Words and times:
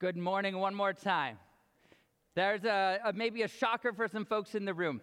Good 0.00 0.16
morning, 0.16 0.56
one 0.56 0.76
more 0.76 0.92
time. 0.92 1.38
There's 2.36 2.62
a, 2.62 3.00
a, 3.04 3.12
maybe 3.12 3.42
a 3.42 3.48
shocker 3.48 3.92
for 3.92 4.06
some 4.06 4.24
folks 4.24 4.54
in 4.54 4.64
the 4.64 4.72
room. 4.72 5.00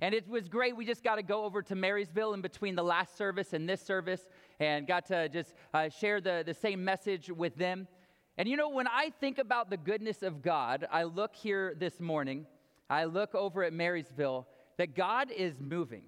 And 0.00 0.14
it 0.14 0.26
was 0.26 0.48
great. 0.48 0.74
We 0.74 0.86
just 0.86 1.04
got 1.04 1.16
to 1.16 1.22
go 1.22 1.44
over 1.44 1.60
to 1.60 1.74
Marysville 1.74 2.32
in 2.32 2.40
between 2.40 2.74
the 2.74 2.82
last 2.82 3.14
service 3.18 3.52
and 3.52 3.68
this 3.68 3.82
service 3.82 4.26
and 4.58 4.86
got 4.86 5.04
to 5.08 5.28
just 5.28 5.52
uh, 5.74 5.90
share 5.90 6.22
the, 6.22 6.44
the 6.46 6.54
same 6.54 6.82
message 6.82 7.30
with 7.30 7.56
them. 7.56 7.88
And 8.38 8.48
you 8.48 8.56
know, 8.56 8.70
when 8.70 8.86
I 8.86 9.10
think 9.20 9.36
about 9.36 9.68
the 9.68 9.76
goodness 9.76 10.22
of 10.22 10.40
God, 10.40 10.86
I 10.90 11.02
look 11.02 11.36
here 11.36 11.74
this 11.78 12.00
morning, 12.00 12.46
I 12.88 13.04
look 13.04 13.34
over 13.34 13.64
at 13.64 13.74
Marysville, 13.74 14.48
that 14.78 14.96
God 14.96 15.30
is 15.30 15.60
moving. 15.60 16.04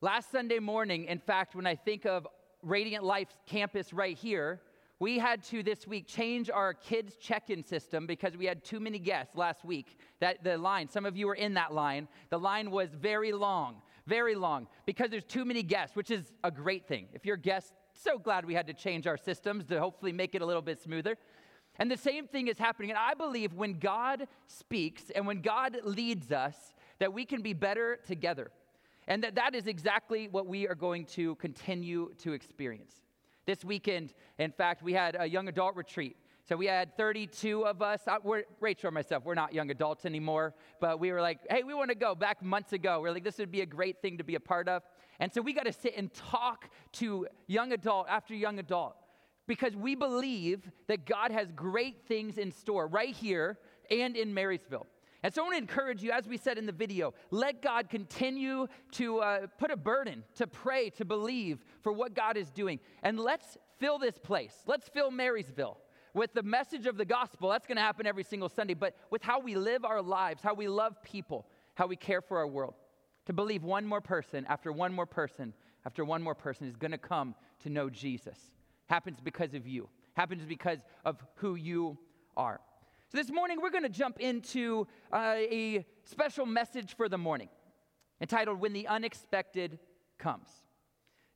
Last 0.00 0.30
Sunday 0.30 0.60
morning, 0.60 1.06
in 1.06 1.18
fact, 1.18 1.56
when 1.56 1.66
I 1.66 1.74
think 1.74 2.06
of 2.06 2.28
Radiant 2.62 3.02
Life 3.02 3.36
campus 3.44 3.92
right 3.92 4.16
here, 4.16 4.60
we 5.02 5.18
had 5.18 5.42
to 5.42 5.64
this 5.64 5.84
week 5.84 6.06
change 6.06 6.48
our 6.48 6.72
kids 6.72 7.16
check-in 7.16 7.64
system 7.64 8.06
because 8.06 8.36
we 8.36 8.46
had 8.46 8.62
too 8.62 8.78
many 8.78 9.00
guests 9.00 9.34
last 9.34 9.64
week. 9.64 9.98
That 10.20 10.44
the 10.44 10.56
line 10.56 10.88
some 10.88 11.04
of 11.04 11.16
you 11.16 11.26
were 11.26 11.34
in 11.34 11.54
that 11.54 11.74
line. 11.74 12.06
The 12.30 12.38
line 12.38 12.70
was 12.70 12.90
very 12.94 13.32
long 13.32 13.82
very 14.06 14.34
long 14.34 14.66
because 14.84 15.10
there's 15.10 15.24
too 15.24 15.44
many 15.44 15.62
guests 15.62 15.94
which 15.96 16.10
is 16.10 16.32
a 16.42 16.50
great 16.50 16.86
thing. 16.86 17.06
If 17.12 17.24
you're 17.24 17.36
guests 17.36 17.72
so 17.92 18.16
glad 18.18 18.44
we 18.44 18.54
had 18.54 18.66
to 18.68 18.74
change 18.74 19.06
our 19.08 19.16
systems 19.16 19.64
to 19.66 19.80
hopefully 19.80 20.12
make 20.12 20.34
it 20.36 20.42
a 20.42 20.46
little 20.46 20.62
bit 20.62 20.80
smoother. 20.80 21.16
And 21.78 21.90
the 21.90 21.96
same 21.96 22.28
thing 22.28 22.46
is 22.46 22.58
happening 22.58 22.90
and 22.90 22.98
i 22.98 23.14
believe 23.14 23.54
when 23.54 23.80
god 23.80 24.28
speaks 24.46 25.10
and 25.14 25.26
when 25.26 25.40
god 25.40 25.78
leads 25.82 26.30
us 26.30 26.56
that 27.00 27.12
we 27.12 27.24
can 27.24 27.42
be 27.42 27.54
better 27.54 27.98
together. 28.06 28.52
And 29.08 29.24
that 29.24 29.34
that 29.34 29.56
is 29.56 29.66
exactly 29.66 30.28
what 30.28 30.46
we 30.46 30.68
are 30.68 30.76
going 30.76 31.06
to 31.06 31.34
continue 31.36 32.12
to 32.18 32.34
experience 32.34 33.02
this 33.46 33.64
weekend, 33.64 34.14
in 34.38 34.52
fact, 34.52 34.82
we 34.82 34.92
had 34.92 35.16
a 35.18 35.26
young 35.26 35.48
adult 35.48 35.76
retreat. 35.76 36.16
So 36.44 36.56
we 36.56 36.66
had 36.66 36.96
32 36.96 37.66
of 37.66 37.82
us. 37.82 38.00
I, 38.08 38.18
we're, 38.22 38.42
Rachel 38.60 38.88
and 38.88 38.94
myself, 38.94 39.24
we're 39.24 39.34
not 39.34 39.54
young 39.54 39.70
adults 39.70 40.04
anymore, 40.04 40.54
but 40.80 40.98
we 40.98 41.12
were 41.12 41.20
like, 41.20 41.38
hey, 41.48 41.62
we 41.62 41.72
want 41.72 41.90
to 41.90 41.94
go 41.94 42.14
back 42.14 42.42
months 42.42 42.72
ago. 42.72 43.00
We 43.00 43.08
are 43.08 43.12
like, 43.12 43.24
this 43.24 43.38
would 43.38 43.52
be 43.52 43.60
a 43.60 43.66
great 43.66 44.02
thing 44.02 44.18
to 44.18 44.24
be 44.24 44.34
a 44.34 44.40
part 44.40 44.68
of. 44.68 44.82
And 45.20 45.32
so 45.32 45.40
we 45.40 45.52
got 45.52 45.66
to 45.66 45.72
sit 45.72 45.94
and 45.96 46.12
talk 46.12 46.68
to 46.94 47.28
young 47.46 47.72
adult 47.72 48.08
after 48.08 48.34
young 48.34 48.58
adult 48.58 48.96
because 49.46 49.76
we 49.76 49.94
believe 49.94 50.68
that 50.88 51.06
God 51.06 51.30
has 51.30 51.52
great 51.52 52.08
things 52.08 52.38
in 52.38 52.50
store 52.50 52.88
right 52.88 53.14
here 53.14 53.58
and 53.90 54.16
in 54.16 54.34
Marysville. 54.34 54.86
And 55.22 55.32
so 55.32 55.42
I 55.42 55.44
want 55.44 55.54
to 55.54 55.62
encourage 55.62 56.02
you, 56.02 56.10
as 56.10 56.26
we 56.26 56.36
said 56.36 56.58
in 56.58 56.66
the 56.66 56.72
video, 56.72 57.14
let 57.30 57.62
God 57.62 57.88
continue 57.88 58.66
to 58.92 59.18
uh, 59.18 59.46
put 59.58 59.70
a 59.70 59.76
burden, 59.76 60.24
to 60.34 60.46
pray, 60.46 60.90
to 60.90 61.04
believe 61.04 61.64
for 61.80 61.92
what 61.92 62.14
God 62.14 62.36
is 62.36 62.50
doing. 62.50 62.80
And 63.04 63.20
let's 63.20 63.56
fill 63.78 63.98
this 63.98 64.18
place. 64.18 64.54
Let's 64.66 64.88
fill 64.88 65.12
Marysville 65.12 65.78
with 66.12 66.32
the 66.34 66.42
message 66.42 66.86
of 66.86 66.96
the 66.96 67.04
gospel. 67.04 67.50
That's 67.50 67.66
going 67.66 67.76
to 67.76 67.82
happen 67.82 68.06
every 68.06 68.24
single 68.24 68.48
Sunday, 68.48 68.74
but 68.74 68.96
with 69.10 69.22
how 69.22 69.38
we 69.38 69.54
live 69.54 69.84
our 69.84 70.02
lives, 70.02 70.42
how 70.42 70.54
we 70.54 70.66
love 70.66 71.00
people, 71.02 71.46
how 71.74 71.86
we 71.86 71.96
care 71.96 72.20
for 72.20 72.38
our 72.38 72.46
world. 72.46 72.74
To 73.26 73.32
believe 73.32 73.62
one 73.62 73.86
more 73.86 74.00
person 74.00 74.44
after 74.48 74.72
one 74.72 74.92
more 74.92 75.06
person 75.06 75.54
after 75.84 76.04
one 76.04 76.22
more 76.22 76.34
person 76.34 76.66
is 76.66 76.76
going 76.76 76.90
to 76.90 76.98
come 76.98 77.34
to 77.60 77.70
know 77.70 77.88
Jesus. 77.88 78.38
Happens 78.86 79.18
because 79.22 79.54
of 79.54 79.66
you, 79.66 79.88
happens 80.14 80.44
because 80.44 80.78
of 81.04 81.22
who 81.36 81.54
you 81.54 81.98
are. 82.36 82.60
So, 83.12 83.18
this 83.18 83.30
morning 83.30 83.58
we're 83.60 83.68
going 83.68 83.82
to 83.82 83.90
jump 83.90 84.20
into 84.20 84.86
uh, 85.12 85.34
a 85.36 85.84
special 86.02 86.46
message 86.46 86.96
for 86.96 87.10
the 87.10 87.18
morning 87.18 87.50
entitled 88.22 88.58
When 88.58 88.72
the 88.72 88.88
Unexpected 88.88 89.78
Comes. 90.16 90.48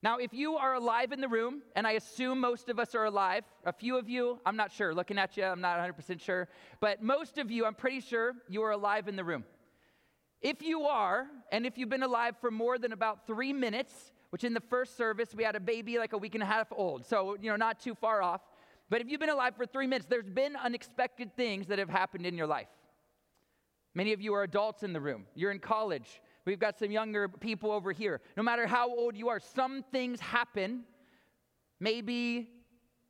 Now, 0.03 0.17
if 0.17 0.33
you 0.33 0.57
are 0.57 0.73
alive 0.73 1.13
in 1.13 1.21
the 1.21 1.29
room, 1.29 1.61
and 1.75 1.87
I 1.87 1.93
assume 1.93 2.41
most 2.41 2.71
of 2.71 2.79
us 2.79 2.95
are 2.95 3.05
alive, 3.05 3.45
a 3.67 3.75
few 3.75 3.99
of 3.99 4.09
you, 4.09 4.41
I'm 4.47 4.57
not 4.57 4.73
sure, 4.73 4.95
looking 4.95 5.19
at 5.19 5.37
you, 5.37 5.45
I'm 5.45 5.61
not 5.61 5.79
100% 5.79 6.19
sure, 6.19 6.49
but 6.81 7.03
most 7.03 7.37
of 7.37 7.51
you, 7.51 7.67
I'm 7.67 7.75
pretty 7.75 8.01
sure 8.01 8.33
you 8.49 8.63
are 8.63 8.71
alive 8.71 9.07
in 9.07 9.15
the 9.15 9.25
room. 9.25 9.45
If 10.41 10.63
you 10.63 10.85
are, 10.85 11.27
and 11.53 11.67
if 11.67 11.77
you've 11.77 11.91
been 11.91 12.03
alive 12.03 12.37
for 12.41 12.51
more 12.51 12.79
than 12.79 12.93
about 12.93 13.27
three 13.27 13.53
minutes, 13.53 14.13
which 14.31 14.45
in 14.45 14.55
the 14.55 14.63
first 14.63 14.97
service 14.97 15.35
we 15.35 15.45
had 15.45 15.57
a 15.57 15.61
baby 15.61 15.99
like 15.99 16.15
a 16.15 16.19
week 16.19 16.35
and 16.37 16.43
a 16.43 16.47
half 16.47 16.69
old, 16.71 17.05
so, 17.05 17.37
you 17.39 17.51
know, 17.51 17.57
not 17.57 17.81
too 17.81 17.95
far 17.95 18.23
off. 18.23 18.41
But 18.89 19.01
if 19.01 19.09
you've 19.09 19.21
been 19.21 19.31
alive 19.31 19.55
for 19.57 19.67
three 19.67 19.87
minutes, 19.87 20.07
there's 20.09 20.29
been 20.29 20.57
unexpected 20.57 21.35
things 21.37 21.67
that 21.67 21.79
have 21.79 21.89
happened 21.91 22.25
in 22.25 22.37
your 22.37 22.47
life. 22.47 22.69
Many 23.95 24.13
of 24.13 24.21
you 24.21 24.35
are 24.35 24.43
adults 24.43 24.83
in 24.83 24.93
the 24.93 25.01
room, 25.01 25.27
you're 25.35 25.51
in 25.51 25.59
college. 25.59 26.21
We've 26.45 26.61
got 26.61 26.79
some 26.79 26.93
younger 26.93 27.29
people 27.29 27.73
over 27.73 27.91
here. 27.91 28.21
No 28.37 28.43
matter 28.45 28.69
how 28.69 28.89
old 28.89 29.17
you 29.17 29.29
are, 29.31 29.41
some 29.41 29.83
things 29.91 30.21
happen. 30.21 30.85
Maybe 31.81 32.49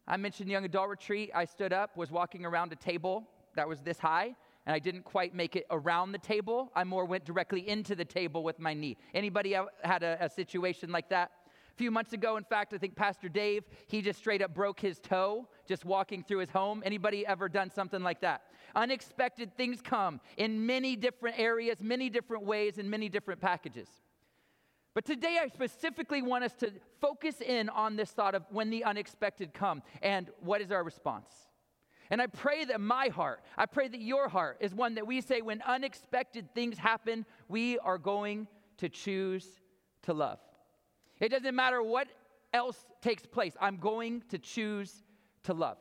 I 0.09 0.17
mentioned 0.17 0.49
young 0.49 0.65
adult 0.65 0.89
retreat. 0.89 1.31
I 1.35 1.45
stood 1.45 1.75
up, 1.75 1.99
was 1.99 2.11
walking 2.11 2.47
around 2.47 2.73
a 2.73 2.77
table 2.77 3.29
that 3.55 3.69
was 3.69 3.83
this 3.83 3.99
high, 3.99 4.35
and 4.65 4.75
I 4.75 4.79
didn't 4.79 5.03
quite 5.03 5.35
make 5.35 5.55
it 5.55 5.67
around 5.71 6.13
the 6.13 6.19
table. 6.19 6.73
I 6.75 6.85
more 6.85 7.05
went 7.05 7.27
directly 7.27 7.69
into 7.69 7.95
the 7.95 8.07
table 8.07 8.43
with 8.43 8.59
my 8.59 8.73
knee. 8.73 8.97
Anybody 9.13 9.55
had 9.85 10.03
a, 10.03 10.17
a 10.19 10.31
situation 10.31 10.91
like 10.91 11.11
that? 11.11 11.31
A 11.73 11.77
few 11.77 11.91
months 11.91 12.15
ago, 12.15 12.39
in 12.39 12.45
fact, 12.45 12.73
I 12.73 12.79
think 12.79 12.97
Pastor 12.97 13.29
Dave, 13.29 13.65
he 13.87 14.01
just 14.01 14.19
straight 14.19 14.41
up 14.41 14.55
broke 14.55 14.81
his 14.81 14.99
toe 14.99 15.47
just 15.67 15.85
walking 15.85 16.23
through 16.23 16.39
his 16.39 16.51
home. 16.51 16.83
Anybody 16.85 17.27
ever 17.27 17.49
done 17.49 17.71
something 17.71 18.03
like 18.03 18.21
that? 18.21 18.43
Unexpected 18.75 19.57
things 19.57 19.81
come 19.81 20.21
in 20.37 20.67
many 20.67 20.97
different 20.97 21.39
areas, 21.39 21.79
many 21.81 22.11
different 22.11 22.45
ways, 22.45 22.79
in 22.79 22.89
many 22.89 23.09
different 23.09 23.41
packages. 23.41 23.89
But 24.95 25.05
today 25.05 25.39
I 25.43 25.49
specifically 25.49 26.23
want 26.23 26.45
us 26.45 26.55
to 26.61 26.73
focus 27.01 27.43
in 27.43 27.69
on 27.69 27.97
this 27.97 28.11
thought 28.11 28.35
of 28.35 28.45
when 28.51 28.71
the 28.71 28.85
unexpected 28.85 29.53
come 29.53 29.83
and 30.01 30.31
what 30.41 30.63
is 30.63 30.73
our 30.73 30.83
response. 30.83 31.31
And 32.09 32.23
I 32.23 32.29
pray 32.29 32.65
that 32.65 32.81
my 32.81 33.09
heart, 33.09 33.43
I 33.59 33.67
pray 33.67 33.89
that 33.89 34.01
your 34.01 34.29
heart 34.29 34.59
is 34.61 34.75
one 34.75 34.95
that 34.95 35.07
we 35.07 35.21
say 35.21 35.43
when 35.43 35.61
unexpected 35.63 36.55
things 36.55 36.79
happen, 36.79 37.27
we 37.49 37.79
are 37.81 37.99
going 37.99 38.47
to 38.79 38.89
choose 38.89 39.47
to 40.03 40.15
love. 40.15 40.39
It 41.21 41.31
doesn't 41.31 41.55
matter 41.55 41.83
what 41.83 42.09
else 42.53 42.85
takes 43.03 43.27
place, 43.27 43.55
I'm 43.61 43.77
going 43.77 44.23
to 44.31 44.39
choose 44.39 45.03
to 45.47 45.55
love. 45.55 45.79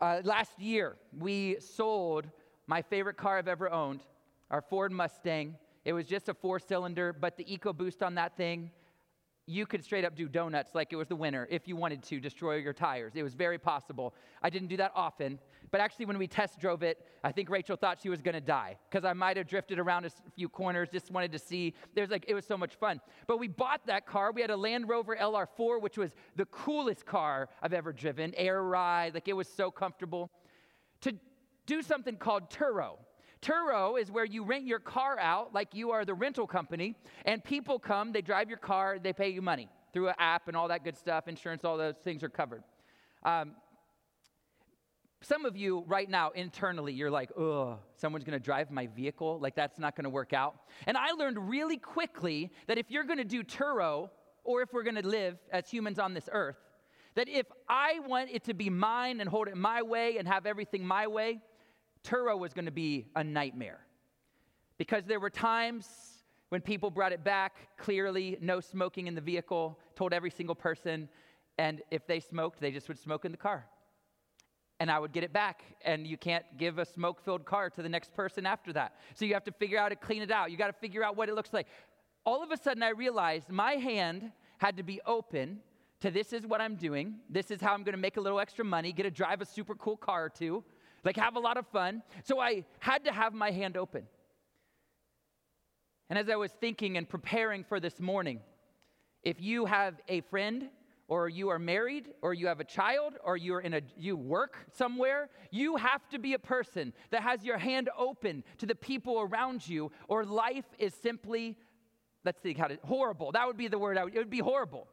Uh, 0.00 0.20
last 0.24 0.58
year, 0.58 0.96
we 1.18 1.56
sold 1.60 2.26
my 2.66 2.80
favorite 2.82 3.16
car 3.16 3.38
I've 3.38 3.48
ever 3.48 3.70
owned, 3.70 4.00
our 4.50 4.62
Ford 4.62 4.90
Mustang. 4.90 5.56
It 5.84 5.92
was 5.92 6.06
just 6.06 6.28
a 6.30 6.34
four 6.34 6.58
cylinder, 6.58 7.12
but 7.12 7.36
the 7.36 7.44
EcoBoost 7.44 8.04
on 8.04 8.14
that 8.14 8.36
thing 8.36 8.70
you 9.46 9.66
could 9.66 9.84
straight 9.84 10.04
up 10.04 10.16
do 10.16 10.28
donuts 10.28 10.74
like 10.74 10.92
it 10.92 10.96
was 10.96 11.08
the 11.08 11.16
winter 11.16 11.46
if 11.50 11.68
you 11.68 11.76
wanted 11.76 12.02
to 12.04 12.18
destroy 12.18 12.56
your 12.56 12.72
tires. 12.72 13.12
It 13.14 13.22
was 13.22 13.34
very 13.34 13.58
possible. 13.58 14.14
I 14.42 14.48
didn't 14.48 14.68
do 14.68 14.76
that 14.78 14.92
often, 14.94 15.38
but 15.70 15.80
actually, 15.80 16.06
when 16.06 16.18
we 16.18 16.26
test 16.26 16.58
drove 16.58 16.82
it, 16.82 17.04
I 17.22 17.32
think 17.32 17.50
Rachel 17.50 17.76
thought 17.76 18.00
she 18.00 18.08
was 18.08 18.22
gonna 18.22 18.40
die 18.40 18.78
because 18.88 19.04
I 19.04 19.12
might 19.12 19.36
have 19.36 19.46
drifted 19.46 19.78
around 19.78 20.06
a 20.06 20.10
few 20.34 20.48
corners, 20.48 20.88
just 20.92 21.10
wanted 21.10 21.32
to 21.32 21.38
see. 21.38 21.74
There's 21.94 22.10
like, 22.10 22.24
it 22.28 22.34
was 22.34 22.46
so 22.46 22.56
much 22.56 22.76
fun. 22.76 23.00
But 23.26 23.38
we 23.38 23.48
bought 23.48 23.86
that 23.86 24.06
car. 24.06 24.32
We 24.32 24.40
had 24.40 24.50
a 24.50 24.56
Land 24.56 24.88
Rover 24.88 25.16
LR4, 25.16 25.80
which 25.80 25.98
was 25.98 26.12
the 26.36 26.46
coolest 26.46 27.04
car 27.04 27.48
I've 27.60 27.72
ever 27.72 27.92
driven, 27.92 28.34
air 28.36 28.62
ride, 28.62 29.14
like 29.14 29.28
it 29.28 29.34
was 29.34 29.48
so 29.48 29.70
comfortable. 29.70 30.30
To 31.02 31.12
do 31.66 31.82
something 31.82 32.16
called 32.16 32.50
Turo. 32.50 32.96
Turo 33.44 34.00
is 34.00 34.10
where 34.10 34.24
you 34.24 34.42
rent 34.42 34.64
your 34.64 34.78
car 34.78 35.18
out 35.18 35.52
like 35.52 35.74
you 35.74 35.90
are 35.90 36.04
the 36.04 36.14
rental 36.14 36.46
company, 36.46 36.94
and 37.26 37.44
people 37.44 37.78
come, 37.78 38.10
they 38.10 38.22
drive 38.22 38.48
your 38.48 38.58
car, 38.58 38.98
they 38.98 39.12
pay 39.12 39.28
you 39.28 39.42
money 39.42 39.68
through 39.92 40.08
an 40.08 40.14
app 40.18 40.48
and 40.48 40.56
all 40.56 40.68
that 40.68 40.82
good 40.82 40.96
stuff. 40.96 41.28
Insurance, 41.28 41.64
all 41.64 41.76
those 41.76 41.96
things 42.02 42.22
are 42.22 42.30
covered. 42.30 42.62
Um, 43.22 43.52
some 45.20 45.44
of 45.44 45.56
you 45.56 45.84
right 45.86 46.08
now 46.08 46.30
internally, 46.30 46.92
you're 46.92 47.10
like, 47.10 47.30
oh, 47.36 47.78
someone's 47.96 48.24
gonna 48.24 48.38
drive 48.38 48.70
my 48.70 48.86
vehicle? 48.86 49.38
Like, 49.40 49.54
that's 49.54 49.78
not 49.78 49.94
gonna 49.94 50.10
work 50.10 50.32
out. 50.32 50.56
And 50.86 50.96
I 50.96 51.12
learned 51.12 51.48
really 51.48 51.76
quickly 51.76 52.50
that 52.66 52.78
if 52.78 52.90
you're 52.90 53.04
gonna 53.04 53.24
do 53.24 53.42
Turo, 53.42 54.08
or 54.42 54.62
if 54.62 54.72
we're 54.72 54.82
gonna 54.82 55.02
live 55.02 55.36
as 55.52 55.68
humans 55.68 55.98
on 55.98 56.14
this 56.14 56.28
earth, 56.32 56.56
that 57.14 57.28
if 57.28 57.46
I 57.68 58.00
want 58.00 58.30
it 58.32 58.44
to 58.44 58.54
be 58.54 58.70
mine 58.70 59.20
and 59.20 59.28
hold 59.28 59.48
it 59.48 59.56
my 59.56 59.82
way 59.82 60.18
and 60.18 60.26
have 60.26 60.46
everything 60.46 60.84
my 60.86 61.06
way, 61.06 61.40
Turo 62.04 62.38
was 62.38 62.52
going 62.52 62.66
to 62.66 62.70
be 62.70 63.06
a 63.16 63.24
nightmare 63.24 63.80
because 64.78 65.04
there 65.04 65.18
were 65.18 65.30
times 65.30 65.88
when 66.50 66.60
people 66.60 66.90
brought 66.90 67.12
it 67.12 67.24
back 67.24 67.76
clearly, 67.78 68.36
no 68.40 68.60
smoking 68.60 69.06
in 69.06 69.14
the 69.14 69.20
vehicle, 69.20 69.78
told 69.96 70.12
every 70.12 70.30
single 70.30 70.54
person, 70.54 71.08
and 71.58 71.82
if 71.90 72.06
they 72.06 72.20
smoked, 72.20 72.60
they 72.60 72.70
just 72.70 72.88
would 72.88 72.98
smoke 72.98 73.24
in 73.24 73.32
the 73.32 73.38
car. 73.38 73.66
And 74.80 74.90
I 74.90 74.98
would 74.98 75.12
get 75.12 75.24
it 75.24 75.32
back, 75.32 75.62
and 75.84 76.06
you 76.06 76.16
can't 76.16 76.44
give 76.58 76.78
a 76.78 76.84
smoke 76.84 77.24
filled 77.24 77.44
car 77.44 77.70
to 77.70 77.82
the 77.82 77.88
next 77.88 78.12
person 78.12 78.44
after 78.44 78.72
that. 78.74 78.96
So 79.14 79.24
you 79.24 79.34
have 79.34 79.44
to 79.44 79.52
figure 79.52 79.78
out 79.78 79.84
how 79.84 79.88
to 79.88 79.96
clean 79.96 80.20
it 80.20 80.30
out. 80.30 80.50
You 80.50 80.56
got 80.56 80.66
to 80.66 80.72
figure 80.74 81.02
out 81.02 81.16
what 81.16 81.28
it 81.28 81.34
looks 81.34 81.52
like. 81.52 81.66
All 82.26 82.42
of 82.42 82.50
a 82.50 82.56
sudden, 82.56 82.82
I 82.82 82.90
realized 82.90 83.48
my 83.48 83.72
hand 83.72 84.32
had 84.58 84.76
to 84.76 84.82
be 84.82 85.00
open 85.06 85.60
to 86.00 86.10
this 86.10 86.32
is 86.32 86.46
what 86.46 86.60
I'm 86.60 86.74
doing. 86.74 87.16
This 87.30 87.50
is 87.50 87.60
how 87.60 87.72
I'm 87.72 87.82
going 87.82 87.94
to 87.94 88.00
make 88.00 88.16
a 88.16 88.20
little 88.20 88.40
extra 88.40 88.64
money, 88.64 88.92
get 88.92 89.04
to 89.04 89.10
drive 89.10 89.40
a 89.40 89.46
super 89.46 89.74
cool 89.74 89.96
car 89.96 90.24
or 90.24 90.28
two 90.28 90.64
like 91.04 91.16
have 91.16 91.36
a 91.36 91.40
lot 91.40 91.56
of 91.56 91.66
fun. 91.68 92.02
So 92.24 92.40
I 92.40 92.64
had 92.78 93.04
to 93.04 93.12
have 93.12 93.34
my 93.34 93.50
hand 93.50 93.76
open. 93.76 94.04
And 96.10 96.18
as 96.18 96.28
I 96.28 96.36
was 96.36 96.50
thinking 96.52 96.96
and 96.96 97.08
preparing 97.08 97.64
for 97.64 97.80
this 97.80 98.00
morning, 98.00 98.40
if 99.22 99.40
you 99.40 99.64
have 99.66 100.00
a 100.08 100.20
friend 100.22 100.68
or 101.08 101.28
you 101.28 101.48
are 101.48 101.58
married 101.58 102.08
or 102.22 102.34
you 102.34 102.46
have 102.46 102.60
a 102.60 102.64
child 102.64 103.14
or 103.22 103.36
you're 103.36 103.60
in 103.60 103.74
a 103.74 103.80
you 103.98 104.16
work 104.16 104.56
somewhere 104.72 105.28
you 105.50 105.76
have 105.76 106.08
to 106.08 106.18
be 106.18 106.34
a 106.34 106.38
person 106.38 106.92
that 107.10 107.22
has 107.22 107.44
your 107.44 107.58
hand 107.58 107.90
open 107.96 108.42
to 108.58 108.66
the 108.66 108.74
people 108.74 109.20
around 109.20 109.66
you 109.66 109.90
or 110.08 110.24
life 110.24 110.64
is 110.78 110.94
simply 110.94 111.56
let's 112.24 112.40
think 112.40 112.58
how 112.58 112.66
to 112.66 112.78
horrible 112.84 113.32
that 113.32 113.46
would 113.46 113.56
be 113.56 113.68
the 113.68 113.78
word 113.78 113.98
I 113.98 114.04
would, 114.04 114.14
it 114.14 114.18
would 114.18 114.30
be 114.30 114.40
horrible 114.40 114.88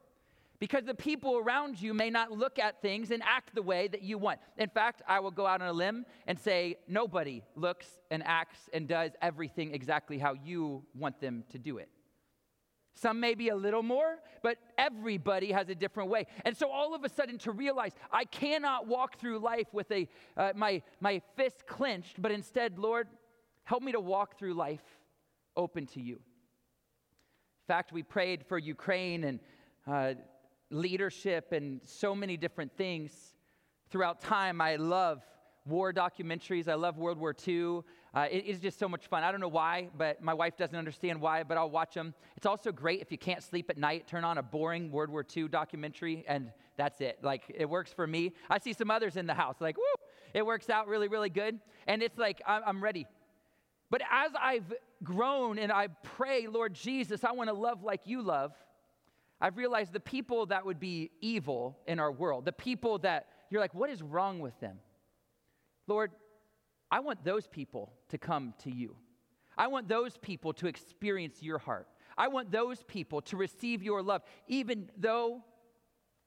because 0.62 0.84
the 0.84 0.94
people 0.94 1.38
around 1.38 1.82
you 1.82 1.92
may 1.92 2.08
not 2.08 2.30
look 2.30 2.56
at 2.60 2.80
things 2.80 3.10
and 3.10 3.20
act 3.24 3.52
the 3.52 3.62
way 3.62 3.88
that 3.88 4.02
you 4.02 4.16
want 4.16 4.38
in 4.58 4.68
fact 4.68 5.02
i 5.08 5.18
will 5.18 5.32
go 5.32 5.44
out 5.44 5.60
on 5.60 5.66
a 5.66 5.72
limb 5.72 6.06
and 6.28 6.38
say 6.38 6.76
nobody 6.86 7.42
looks 7.56 7.98
and 8.12 8.22
acts 8.24 8.70
and 8.72 8.86
does 8.86 9.10
everything 9.20 9.74
exactly 9.74 10.18
how 10.18 10.34
you 10.44 10.80
want 10.94 11.20
them 11.20 11.42
to 11.50 11.58
do 11.58 11.78
it 11.78 11.88
some 12.94 13.18
may 13.18 13.34
be 13.34 13.48
a 13.48 13.56
little 13.56 13.82
more, 13.82 14.18
but 14.42 14.58
everybody 14.76 15.50
has 15.50 15.70
a 15.70 15.74
different 15.74 16.10
way. 16.10 16.26
And 16.44 16.54
so 16.54 16.70
all 16.70 16.94
of 16.94 17.04
a 17.04 17.08
sudden 17.08 17.38
to 17.38 17.50
realize 17.50 17.92
I 18.12 18.26
cannot 18.26 18.86
walk 18.86 19.18
through 19.18 19.38
life 19.38 19.68
with 19.72 19.90
a, 19.90 20.06
uh, 20.36 20.52
my, 20.54 20.82
my 21.00 21.22
fist 21.34 21.66
clenched, 21.66 22.20
but 22.20 22.30
instead, 22.30 22.78
Lord, 22.78 23.08
help 23.64 23.82
me 23.82 23.92
to 23.92 24.00
walk 24.00 24.38
through 24.38 24.54
life 24.54 24.84
open 25.56 25.86
to 25.86 26.02
you. 26.02 26.16
In 26.16 27.66
fact, 27.66 27.92
we 27.92 28.02
prayed 28.02 28.44
for 28.46 28.58
Ukraine 28.58 29.24
and 29.24 29.40
uh, 29.86 30.14
leadership 30.72 31.52
and 31.52 31.80
so 31.84 32.14
many 32.14 32.36
different 32.36 32.76
things 32.76 33.12
throughout 33.90 34.20
time. 34.20 34.60
I 34.60 34.76
love 34.76 35.22
war 35.64 35.92
documentaries. 35.92 36.68
I 36.68 36.74
love 36.74 36.98
World 36.98 37.18
War 37.18 37.34
II. 37.46 37.80
Uh, 38.14 38.26
it 38.30 38.44
is 38.44 38.60
just 38.60 38.78
so 38.78 38.88
much 38.88 39.06
fun. 39.06 39.22
I 39.22 39.30
don't 39.30 39.40
know 39.40 39.48
why, 39.48 39.88
but 39.96 40.22
my 40.22 40.34
wife 40.34 40.56
doesn't 40.56 40.76
understand 40.76 41.20
why, 41.20 41.44
but 41.44 41.56
I'll 41.56 41.70
watch 41.70 41.94
them. 41.94 42.14
It's 42.36 42.46
also 42.46 42.72
great 42.72 43.00
if 43.00 43.10
you 43.10 43.18
can't 43.18 43.42
sleep 43.42 43.70
at 43.70 43.78
night, 43.78 44.06
turn 44.06 44.24
on 44.24 44.38
a 44.38 44.42
boring 44.42 44.90
World 44.90 45.10
War 45.10 45.24
II 45.34 45.48
documentary, 45.48 46.24
and 46.28 46.50
that's 46.76 47.00
it. 47.00 47.18
Like, 47.22 47.44
it 47.54 47.68
works 47.68 47.92
for 47.92 48.06
me. 48.06 48.32
I 48.50 48.58
see 48.58 48.72
some 48.72 48.90
others 48.90 49.16
in 49.16 49.26
the 49.26 49.34
house, 49.34 49.56
like, 49.60 49.76
woo, 49.76 49.84
it 50.34 50.44
works 50.44 50.68
out 50.68 50.88
really, 50.88 51.08
really 51.08 51.30
good. 51.30 51.58
And 51.86 52.02
it's 52.02 52.18
like, 52.18 52.42
I'm 52.46 52.82
ready. 52.82 53.06
But 53.90 54.02
as 54.10 54.32
I've 54.40 54.72
grown 55.04 55.58
and 55.58 55.70
I 55.70 55.88
pray, 56.02 56.46
Lord 56.46 56.74
Jesus, 56.74 57.24
I 57.24 57.32
want 57.32 57.48
to 57.48 57.54
love 57.54 57.82
like 57.82 58.06
you 58.06 58.22
love, 58.22 58.52
I've 59.42 59.56
realized 59.56 59.92
the 59.92 59.98
people 59.98 60.46
that 60.46 60.64
would 60.64 60.78
be 60.78 61.10
evil 61.20 61.76
in 61.88 61.98
our 61.98 62.12
world, 62.12 62.44
the 62.44 62.52
people 62.52 62.98
that 62.98 63.26
you're 63.50 63.60
like, 63.60 63.74
what 63.74 63.90
is 63.90 64.00
wrong 64.00 64.38
with 64.38 64.58
them? 64.60 64.78
Lord, 65.88 66.12
I 66.92 67.00
want 67.00 67.24
those 67.24 67.48
people 67.48 67.92
to 68.10 68.18
come 68.18 68.54
to 68.62 68.70
you. 68.70 68.94
I 69.58 69.66
want 69.66 69.88
those 69.88 70.16
people 70.16 70.52
to 70.54 70.68
experience 70.68 71.42
your 71.42 71.58
heart. 71.58 71.88
I 72.16 72.28
want 72.28 72.52
those 72.52 72.84
people 72.84 73.20
to 73.22 73.36
receive 73.36 73.82
your 73.82 74.00
love, 74.00 74.22
even 74.46 74.88
though 74.96 75.42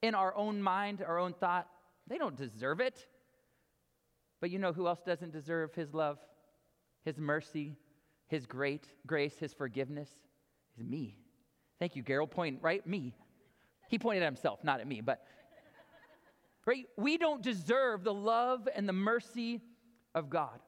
in 0.02 0.14
our 0.14 0.36
own 0.36 0.62
mind, 0.62 1.02
our 1.02 1.18
own 1.18 1.34
thought, 1.34 1.70
they 2.08 2.18
don't 2.18 2.36
deserve 2.36 2.82
it. 2.82 3.08
But 4.42 4.52
you 4.52 4.60
know 4.60 4.74
who 4.74 4.88
else 4.88 5.00
doesn't 5.06 5.32
deserve 5.32 5.74
his 5.74 5.94
love, 5.94 6.20
his 7.06 7.18
mercy, 7.18 7.78
his 8.28 8.46
great 8.46 8.88
grace, 9.08 9.38
his 9.40 9.54
forgiveness? 9.54 10.10
Is 10.78 10.84
me. 10.84 11.16
Thank 11.80 11.96
you, 11.96 12.04
Gerald. 12.04 12.32
Point 12.32 12.60
right, 12.62 12.86
me. 12.86 13.14
He 13.90 14.00
pointed 14.00 14.24
at 14.24 14.28
himself, 14.28 14.64
not 14.64 14.80
at 14.80 14.88
me, 14.88 15.02
but 15.02 15.26
right? 16.66 16.86
We 16.98 17.18
don't 17.18 17.42
deserve 17.42 18.04
the 18.04 18.14
love 18.14 18.68
and 18.74 18.90
the 18.90 18.94
mercy 18.94 19.62
of 20.14 20.30
God. 20.30 20.60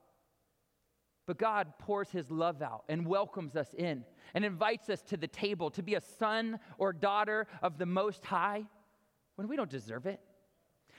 But 1.25 1.37
God 1.37 1.73
pours 1.79 2.09
his 2.09 2.31
love 2.31 2.61
out 2.61 2.83
and 2.87 3.05
welcomes 3.05 3.55
us 3.55 3.73
in 3.77 4.05
and 4.33 4.45
invites 4.45 4.89
us 4.89 5.01
to 5.03 5.17
the 5.17 5.27
table 5.27 5.69
to 5.71 5.83
be 5.83 5.95
a 5.95 6.01
son 6.01 6.59
or 6.77 6.93
daughter 6.93 7.47
of 7.61 7.77
the 7.77 7.85
Most 7.85 8.23
High 8.25 8.65
when 9.35 9.47
we 9.47 9.55
don't 9.55 9.69
deserve 9.69 10.05
it. 10.05 10.21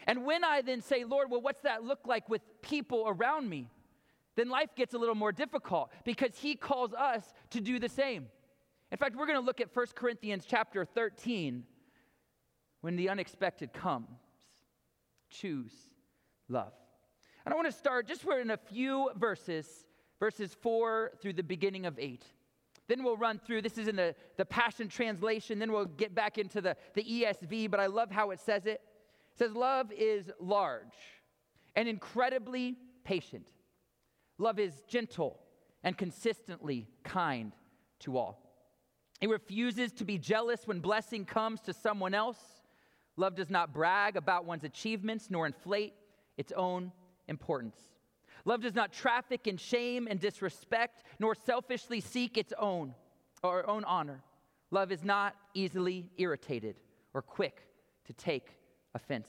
And 0.06 0.24
when 0.24 0.44
I 0.44 0.62
then 0.62 0.80
say, 0.82 1.04
Lord, 1.04 1.30
well, 1.30 1.40
what's 1.40 1.62
that 1.62 1.84
look 1.84 2.00
like 2.06 2.28
with 2.28 2.42
people 2.62 3.04
around 3.06 3.48
me? 3.48 3.70
Then 4.36 4.48
life 4.48 4.70
gets 4.76 4.94
a 4.94 4.98
little 4.98 5.14
more 5.14 5.32
difficult 5.32 5.90
because 6.04 6.38
he 6.38 6.54
calls 6.54 6.92
us 6.92 7.32
to 7.50 7.60
do 7.60 7.78
the 7.78 7.88
same. 7.88 8.28
In 8.90 8.96
fact, 8.98 9.16
we're 9.16 9.26
going 9.26 9.38
to 9.38 9.44
look 9.44 9.60
at 9.60 9.74
1 9.74 9.86
Corinthians 9.94 10.44
chapter 10.48 10.84
13 10.84 11.64
when 12.80 12.96
the 12.96 13.08
unexpected 13.08 13.72
comes 13.72 14.08
choose 15.30 15.72
love. 16.48 16.72
And 17.44 17.52
I 17.52 17.56
want 17.56 17.66
to 17.66 17.72
start 17.72 18.06
just 18.06 18.22
for 18.22 18.38
in 18.40 18.50
a 18.50 18.56
few 18.56 19.10
verses, 19.16 19.66
verses 20.18 20.56
four 20.60 21.12
through 21.20 21.34
the 21.34 21.42
beginning 21.42 21.86
of 21.86 21.98
eight. 21.98 22.24
Then 22.88 23.04
we'll 23.04 23.18
run 23.18 23.38
through, 23.38 23.62
this 23.62 23.76
is 23.76 23.88
in 23.88 23.96
the, 23.96 24.14
the 24.38 24.46
Passion 24.46 24.88
Translation, 24.88 25.58
then 25.58 25.70
we'll 25.70 25.84
get 25.84 26.14
back 26.14 26.38
into 26.38 26.62
the, 26.62 26.76
the 26.94 27.04
ESV, 27.04 27.70
but 27.70 27.80
I 27.80 27.86
love 27.86 28.10
how 28.10 28.30
it 28.30 28.40
says 28.40 28.64
it. 28.64 28.80
It 29.32 29.38
says, 29.38 29.52
Love 29.52 29.92
is 29.92 30.30
large 30.40 30.96
and 31.76 31.86
incredibly 31.86 32.76
patient. 33.04 33.48
Love 34.38 34.58
is 34.58 34.82
gentle 34.88 35.38
and 35.84 35.98
consistently 35.98 36.88
kind 37.04 37.52
to 38.00 38.16
all. 38.16 38.47
It 39.20 39.28
refuses 39.28 39.92
to 39.92 40.04
be 40.04 40.18
jealous 40.18 40.66
when 40.66 40.80
blessing 40.80 41.24
comes 41.24 41.60
to 41.62 41.72
someone 41.72 42.14
else 42.14 42.38
Love 43.18 43.34
does 43.34 43.50
not 43.50 43.74
brag 43.74 44.16
about 44.16 44.44
one's 44.44 44.62
achievements 44.62 45.26
nor 45.28 45.44
inflate 45.44 45.92
its 46.36 46.52
own 46.52 46.92
importance. 47.26 47.76
Love 48.44 48.62
does 48.62 48.76
not 48.76 48.92
traffic 48.92 49.48
in 49.48 49.56
shame 49.56 50.06
and 50.08 50.20
disrespect 50.20 51.02
nor 51.18 51.34
selfishly 51.34 52.00
seek 52.00 52.38
its 52.38 52.52
own 52.56 52.94
or 53.42 53.68
own 53.68 53.82
honor. 53.84 54.22
Love 54.70 54.92
is 54.92 55.02
not 55.02 55.34
easily 55.52 56.08
irritated 56.16 56.76
or 57.12 57.20
quick 57.20 57.62
to 58.04 58.12
take 58.12 58.56
offense. 58.94 59.28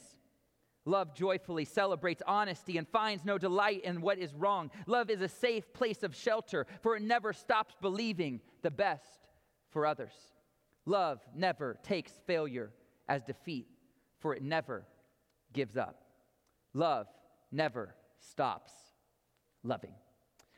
Love 0.85 1.15
joyfully 1.15 1.65
celebrates 1.65 2.21
honesty 2.27 2.77
and 2.77 2.87
finds 2.87 3.25
no 3.25 3.39
delight 3.39 3.83
in 3.83 4.01
what 4.01 4.19
is 4.19 4.35
wrong. 4.35 4.69
Love 4.85 5.09
is 5.09 5.21
a 5.21 5.27
safe 5.27 5.73
place 5.73 6.03
of 6.03 6.15
shelter, 6.15 6.67
for 6.81 6.95
it 6.95 7.01
never 7.01 7.33
stops 7.33 7.75
believing 7.81 8.39
the 8.61 8.71
best 8.71 9.28
for 9.71 9.85
others. 9.85 10.13
Love 10.85 11.19
never 11.35 11.77
takes 11.83 12.11
failure 12.25 12.71
as 13.07 13.23
defeat 13.23 13.67
for 14.19 14.35
it 14.35 14.43
never 14.43 14.85
gives 15.53 15.77
up. 15.77 16.03
Love 16.73 17.07
never 17.51 17.95
stops 18.19 18.71
loving. 19.63 19.93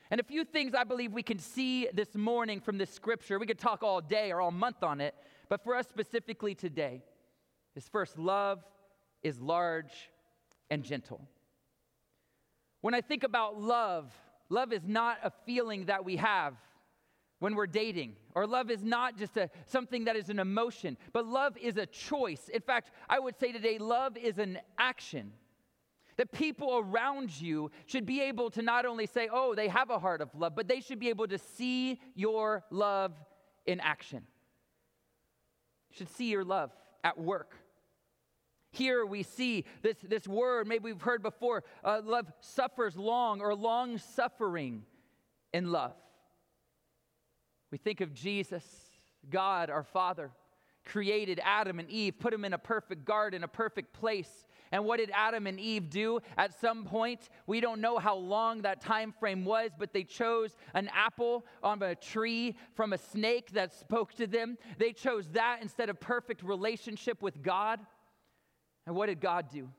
And 0.09 0.19
a 0.19 0.23
few 0.23 0.43
things 0.43 0.73
I 0.73 0.83
believe 0.83 1.13
we 1.13 1.23
can 1.23 1.39
see 1.39 1.87
this 1.93 2.15
morning 2.15 2.59
from 2.59 2.77
this 2.77 2.89
scripture. 2.89 3.39
We 3.39 3.45
could 3.45 3.59
talk 3.59 3.81
all 3.81 4.01
day 4.01 4.31
or 4.31 4.41
all 4.41 4.51
month 4.51 4.83
on 4.83 4.99
it, 4.99 5.15
but 5.47 5.63
for 5.63 5.75
us 5.75 5.87
specifically 5.87 6.53
today, 6.53 7.01
is 7.75 7.87
first, 7.87 8.17
love 8.17 8.61
is 9.23 9.39
large 9.39 10.11
and 10.69 10.83
gentle. 10.83 11.21
When 12.81 12.93
I 12.93 12.99
think 12.99 13.23
about 13.23 13.61
love, 13.61 14.11
love 14.49 14.73
is 14.73 14.81
not 14.85 15.19
a 15.23 15.31
feeling 15.45 15.85
that 15.85 16.03
we 16.03 16.18
have 16.18 16.56
when 17.42 17.56
we're 17.56 17.66
dating. 17.66 18.16
Or 18.36 18.45
love 18.45 18.69
is 18.69 18.83
not 18.83 19.18
just 19.18 19.36
a, 19.36 19.50
something 19.66 20.06
that 20.06 20.16
is 20.16 20.30
an 20.30 20.38
emotion, 20.38 20.95
but 21.12 21.26
love 21.26 21.57
is 21.57 21.76
a 21.76 21.88
choice. 21.88 22.50
In 22.54 22.62
fact, 22.62 22.92
I 23.10 23.19
would 23.19 23.38
say 23.40 23.52
today, 23.52 23.80
love 23.80 24.16
is 24.16 24.38
an 24.38 24.60
action. 24.78 25.33
That 26.18 26.31
people 26.31 26.78
around 26.78 27.42
you 27.42 27.71
should 27.88 28.06
be 28.06 28.21
able 28.21 28.52
to 28.52 28.62
not 28.62 28.86
only 28.86 29.07
say, 29.07 29.28
oh, 29.31 29.56
they 29.56 29.69
have 29.69 29.90
a 29.90 29.98
heart 29.98 30.21
of 30.21 30.30
love, 30.36 30.56
but 30.56 30.68
they 30.68 30.81
should 30.81 31.00
be 31.00 31.10
able 31.10 31.28
to 31.30 31.40
see 31.40 32.00
your 32.14 32.64
love 32.69 33.14
in 33.66 33.80
action. 33.80 34.21
You 35.90 35.98
should 35.98 36.10
see 36.10 36.30
your 36.30 36.44
love 36.44 36.69
at 37.04 37.18
work. 37.18 37.56
Here 38.69 39.04
we 39.04 39.24
see 39.24 39.66
this, 39.81 39.98
this 40.07 40.28
word, 40.28 40.68
maybe 40.68 40.83
we've 40.83 41.02
heard 41.02 41.24
before 41.24 41.64
uh, 41.83 42.02
love 42.06 42.31
suffers 42.40 42.95
long 42.95 43.42
or 43.42 43.56
long 43.56 43.98
suffering 43.98 44.83
in 45.54 45.71
love. 45.71 45.95
We 47.71 47.78
think 47.78 48.01
of 48.01 48.13
Jesus, 48.13 48.63
God, 49.30 49.69
our 49.69 49.83
Father, 49.83 50.31
created 50.85 51.40
Adam 51.44 51.80
and 51.80 51.90
Eve, 51.90 52.19
put 52.19 52.31
them 52.31 52.44
in 52.44 52.54
a 52.54 52.57
perfect 52.57 53.06
garden, 53.06 53.44
a 53.44 53.47
perfect 53.47 53.94
place. 53.94 54.45
And 54.71 54.85
what 54.85 54.97
did 54.97 55.11
Adam 55.13 55.47
and 55.47 55.59
Eve 55.59 55.90
do? 55.90 56.19
At 56.37 56.59
some 56.59 56.85
point, 56.85 57.30
we 57.45 57.61
don't 57.61 57.81
know 57.81 57.97
how 57.97 58.16
long 58.16 58.61
that 58.61 58.81
time 58.81 59.11
frame 59.11 59.45
was, 59.45 59.71
but 59.78 59.94
they 59.94 60.04
chose 60.04 60.56
an 60.73 60.90
apple 60.94 61.45
on 61.61 61.81
a 61.83 61.95
tree 61.95 62.56
from 62.73 62.94
a 62.94 62.97
snake 62.97 63.51
that 63.51 63.73
spoke 63.73 64.13
to 64.16 64.28
them. 64.28 64.57
They 64.78 64.94
chose 64.94 65.28
that 65.30 65.59
instead 65.61 65.90
of 65.90 65.99
perfect 65.99 66.42
relationship 66.44 67.21
with 67.21 67.42
God. 67.42 67.80
And 68.87 68.95
what 68.95 69.07
did 69.07 69.19
God 69.19 69.49
do? 69.49 69.69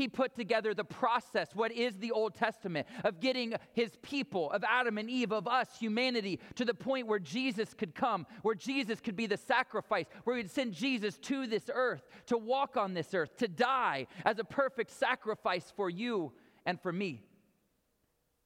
He 0.00 0.08
put 0.08 0.34
together 0.34 0.72
the 0.72 0.82
process, 0.82 1.54
what 1.54 1.72
is 1.72 1.98
the 1.98 2.10
Old 2.10 2.34
Testament, 2.34 2.86
of 3.04 3.20
getting 3.20 3.52
his 3.74 3.90
people, 4.00 4.50
of 4.50 4.64
Adam 4.66 4.96
and 4.96 5.10
Eve, 5.10 5.30
of 5.30 5.46
us, 5.46 5.76
humanity, 5.78 6.40
to 6.54 6.64
the 6.64 6.72
point 6.72 7.06
where 7.06 7.18
Jesus 7.18 7.74
could 7.74 7.94
come, 7.94 8.26
where 8.40 8.54
Jesus 8.54 8.98
could 8.98 9.14
be 9.14 9.26
the 9.26 9.36
sacrifice, 9.36 10.06
where 10.24 10.36
we'd 10.36 10.50
send 10.50 10.72
Jesus 10.72 11.18
to 11.18 11.46
this 11.46 11.68
earth, 11.70 12.08
to 12.28 12.38
walk 12.38 12.78
on 12.78 12.94
this 12.94 13.12
earth, 13.12 13.36
to 13.36 13.46
die 13.46 14.06
as 14.24 14.38
a 14.38 14.44
perfect 14.44 14.90
sacrifice 14.90 15.70
for 15.76 15.90
you 15.90 16.32
and 16.64 16.80
for 16.80 16.92
me. 16.92 17.22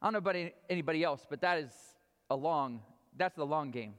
I 0.02 0.06
don't 0.06 0.14
know 0.14 0.18
about 0.28 0.34
anybody 0.68 1.04
else, 1.04 1.24
but 1.30 1.40
that 1.42 1.58
is 1.58 1.72
a 2.30 2.34
long, 2.34 2.80
that's 3.16 3.36
the 3.36 3.46
long 3.46 3.70
game. 3.70 3.94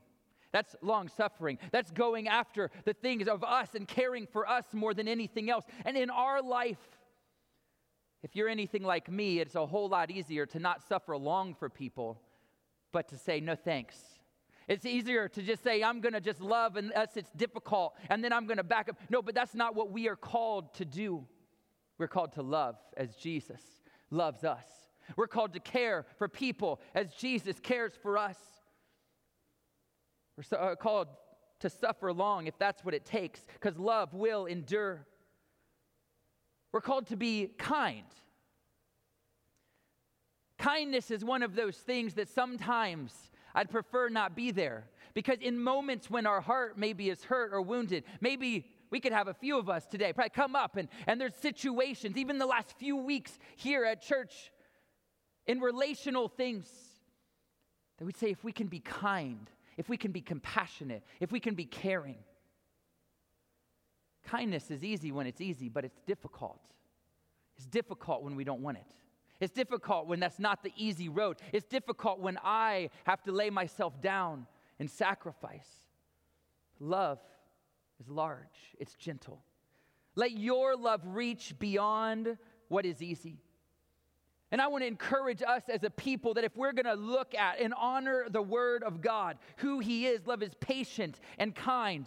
That's 0.51 0.73
long 0.81 1.09
suffering. 1.09 1.57
That's 1.71 1.91
going 1.91 2.29
after 2.29 2.71
the 2.85 2.93
things 2.93 3.27
of 3.27 3.43
us 3.43 3.75
and 3.75 3.85
caring 3.85 4.25
for 4.25 4.47
us 4.47 4.63
more 4.71 4.93
than 4.93 5.05
anything 5.05 5.49
else. 5.49 5.65
And 5.83 5.97
in 5.97 6.09
our 6.09 6.41
life, 6.41 6.77
if 8.25 8.35
you're 8.35 8.49
anything 8.49 8.81
like 8.81 9.07
me, 9.07 9.37
it's 9.37 9.53
a 9.53 9.67
whole 9.67 9.87
lot 9.87 10.09
easier 10.09 10.47
to 10.47 10.57
not 10.57 10.81
suffer 10.81 11.15
long 11.15 11.53
for 11.53 11.69
people, 11.69 12.19
but 12.91 13.07
to 13.09 13.17
say, 13.19 13.39
no 13.39 13.53
thanks. 13.53 13.97
It's 14.67 14.83
easier 14.83 15.29
to 15.29 15.43
just 15.43 15.61
say, 15.63 15.83
I'm 15.83 16.01
going 16.01 16.13
to 16.13 16.19
just 16.19 16.41
love 16.41 16.75
unless 16.75 17.17
it's 17.17 17.29
difficult, 17.33 17.93
and 18.09 18.23
then 18.23 18.33
I'm 18.33 18.47
going 18.47 18.57
to 18.57 18.63
back 18.63 18.89
up. 18.89 18.99
No, 19.11 19.21
but 19.21 19.35
that's 19.35 19.53
not 19.53 19.75
what 19.75 19.91
we 19.91 20.09
are 20.09 20.15
called 20.15 20.73
to 20.73 20.85
do. 20.85 21.23
We're 21.99 22.07
called 22.07 22.33
to 22.33 22.41
love 22.41 22.77
as 22.97 23.15
Jesus 23.15 23.61
loves 24.09 24.43
us. 24.43 24.65
We're 25.15 25.27
called 25.27 25.53
to 25.53 25.59
care 25.59 26.07
for 26.17 26.27
people 26.27 26.81
as 26.95 27.13
Jesus 27.13 27.59
cares 27.59 27.93
for 28.01 28.17
us. 28.17 28.37
We're 30.35 30.43
so, 30.45 30.57
uh, 30.57 30.75
called 30.75 31.09
to 31.59 31.69
suffer 31.69 32.11
long 32.11 32.47
if 32.47 32.57
that's 32.57 32.83
what 32.83 32.95
it 32.95 33.05
takes, 33.05 33.41
because 33.53 33.77
love 33.77 34.15
will 34.15 34.47
endure. 34.47 35.05
We're 36.75 36.81
called 36.81 37.07
to 37.07 37.15
be 37.15 37.51
kind. 37.57 38.03
Kindness 40.57 41.09
is 41.09 41.23
one 41.23 41.41
of 41.41 41.55
those 41.55 41.77
things 41.77 42.15
that 42.15 42.27
sometimes 42.27 43.13
I'd 43.53 43.69
prefer 43.69 44.09
not 44.09 44.35
be 44.35 44.51
there. 44.51 44.83
Because 45.13 45.37
in 45.39 45.57
moments 45.57 46.09
when 46.09 46.27
our 46.27 46.41
heart 46.41 46.77
maybe 46.77 47.09
is 47.09 47.23
hurt 47.23 47.53
or 47.53 47.61
wounded, 47.61 48.03
maybe 48.19 48.65
we 48.89 48.99
could 48.99 49.13
have 49.13 49.29
a 49.29 49.33
few 49.33 49.57
of 49.57 49.69
us 49.69 49.85
today 49.85 50.11
probably 50.11 50.31
come 50.31 50.53
up 50.53 50.75
and, 50.75 50.89
and 51.07 51.21
there's 51.21 51.35
situations, 51.35 52.17
even 52.17 52.39
the 52.39 52.45
last 52.45 52.77
few 52.77 52.97
weeks 52.97 53.39
here 53.55 53.85
at 53.85 54.01
church, 54.01 54.51
in 55.47 55.61
relational 55.61 56.27
things, 56.27 56.67
that 57.99 58.03
we'd 58.03 58.17
say 58.17 58.31
if 58.31 58.43
we 58.43 58.51
can 58.51 58.67
be 58.67 58.81
kind, 58.81 59.49
if 59.77 59.87
we 59.87 59.95
can 59.95 60.11
be 60.11 60.19
compassionate, 60.19 61.05
if 61.21 61.31
we 61.31 61.39
can 61.39 61.55
be 61.55 61.63
caring. 61.63 62.17
Kindness 64.25 64.71
is 64.71 64.83
easy 64.83 65.11
when 65.11 65.27
it's 65.27 65.41
easy, 65.41 65.69
but 65.69 65.85
it's 65.85 65.99
difficult. 66.05 66.61
It's 67.57 67.65
difficult 67.65 68.23
when 68.23 68.35
we 68.35 68.43
don't 68.43 68.61
want 68.61 68.77
it. 68.77 68.95
It's 69.39 69.53
difficult 69.53 70.07
when 70.07 70.19
that's 70.19 70.39
not 70.39 70.63
the 70.63 70.71
easy 70.75 71.09
road. 71.09 71.37
It's 71.51 71.65
difficult 71.65 72.19
when 72.19 72.37
I 72.43 72.89
have 73.03 73.21
to 73.23 73.31
lay 73.31 73.49
myself 73.49 74.01
down 74.01 74.47
and 74.79 74.89
sacrifice. 74.89 75.67
Love 76.79 77.19
is 77.99 78.09
large, 78.09 78.75
it's 78.79 78.95
gentle. 78.95 79.41
Let 80.15 80.31
your 80.31 80.75
love 80.75 81.01
reach 81.03 81.53
beyond 81.59 82.37
what 82.69 82.85
is 82.85 83.01
easy. 83.01 83.37
And 84.51 84.61
I 84.61 84.67
want 84.67 84.83
to 84.83 84.87
encourage 84.87 85.41
us 85.41 85.63
as 85.67 85.83
a 85.83 85.89
people 85.89 86.35
that 86.35 86.43
if 86.43 86.55
we're 86.55 86.71
going 86.71 86.85
to 86.85 86.93
look 86.93 87.35
at 87.35 87.59
and 87.59 87.73
honor 87.73 88.25
the 88.29 88.41
Word 88.41 88.83
of 88.83 89.01
God, 89.01 89.37
who 89.57 89.79
He 89.79 90.07
is, 90.07 90.25
love 90.25 90.41
is 90.41 90.53
patient 90.59 91.19
and 91.37 91.53
kind, 91.53 92.05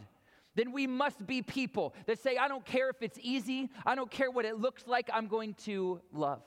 then 0.58 0.72
we 0.72 0.86
must 0.86 1.26
be 1.26 1.40
people 1.42 1.94
that 2.06 2.18
say, 2.18 2.36
I 2.36 2.48
don't 2.48 2.64
care 2.64 2.90
if 2.90 3.00
it's 3.00 3.18
easy, 3.22 3.70
I 3.86 3.94
don't 3.94 4.10
care 4.10 4.30
what 4.30 4.44
it 4.44 4.58
looks 4.58 4.86
like, 4.86 5.08
I'm 5.12 5.28
going 5.28 5.54
to 5.64 6.00
love. 6.12 6.42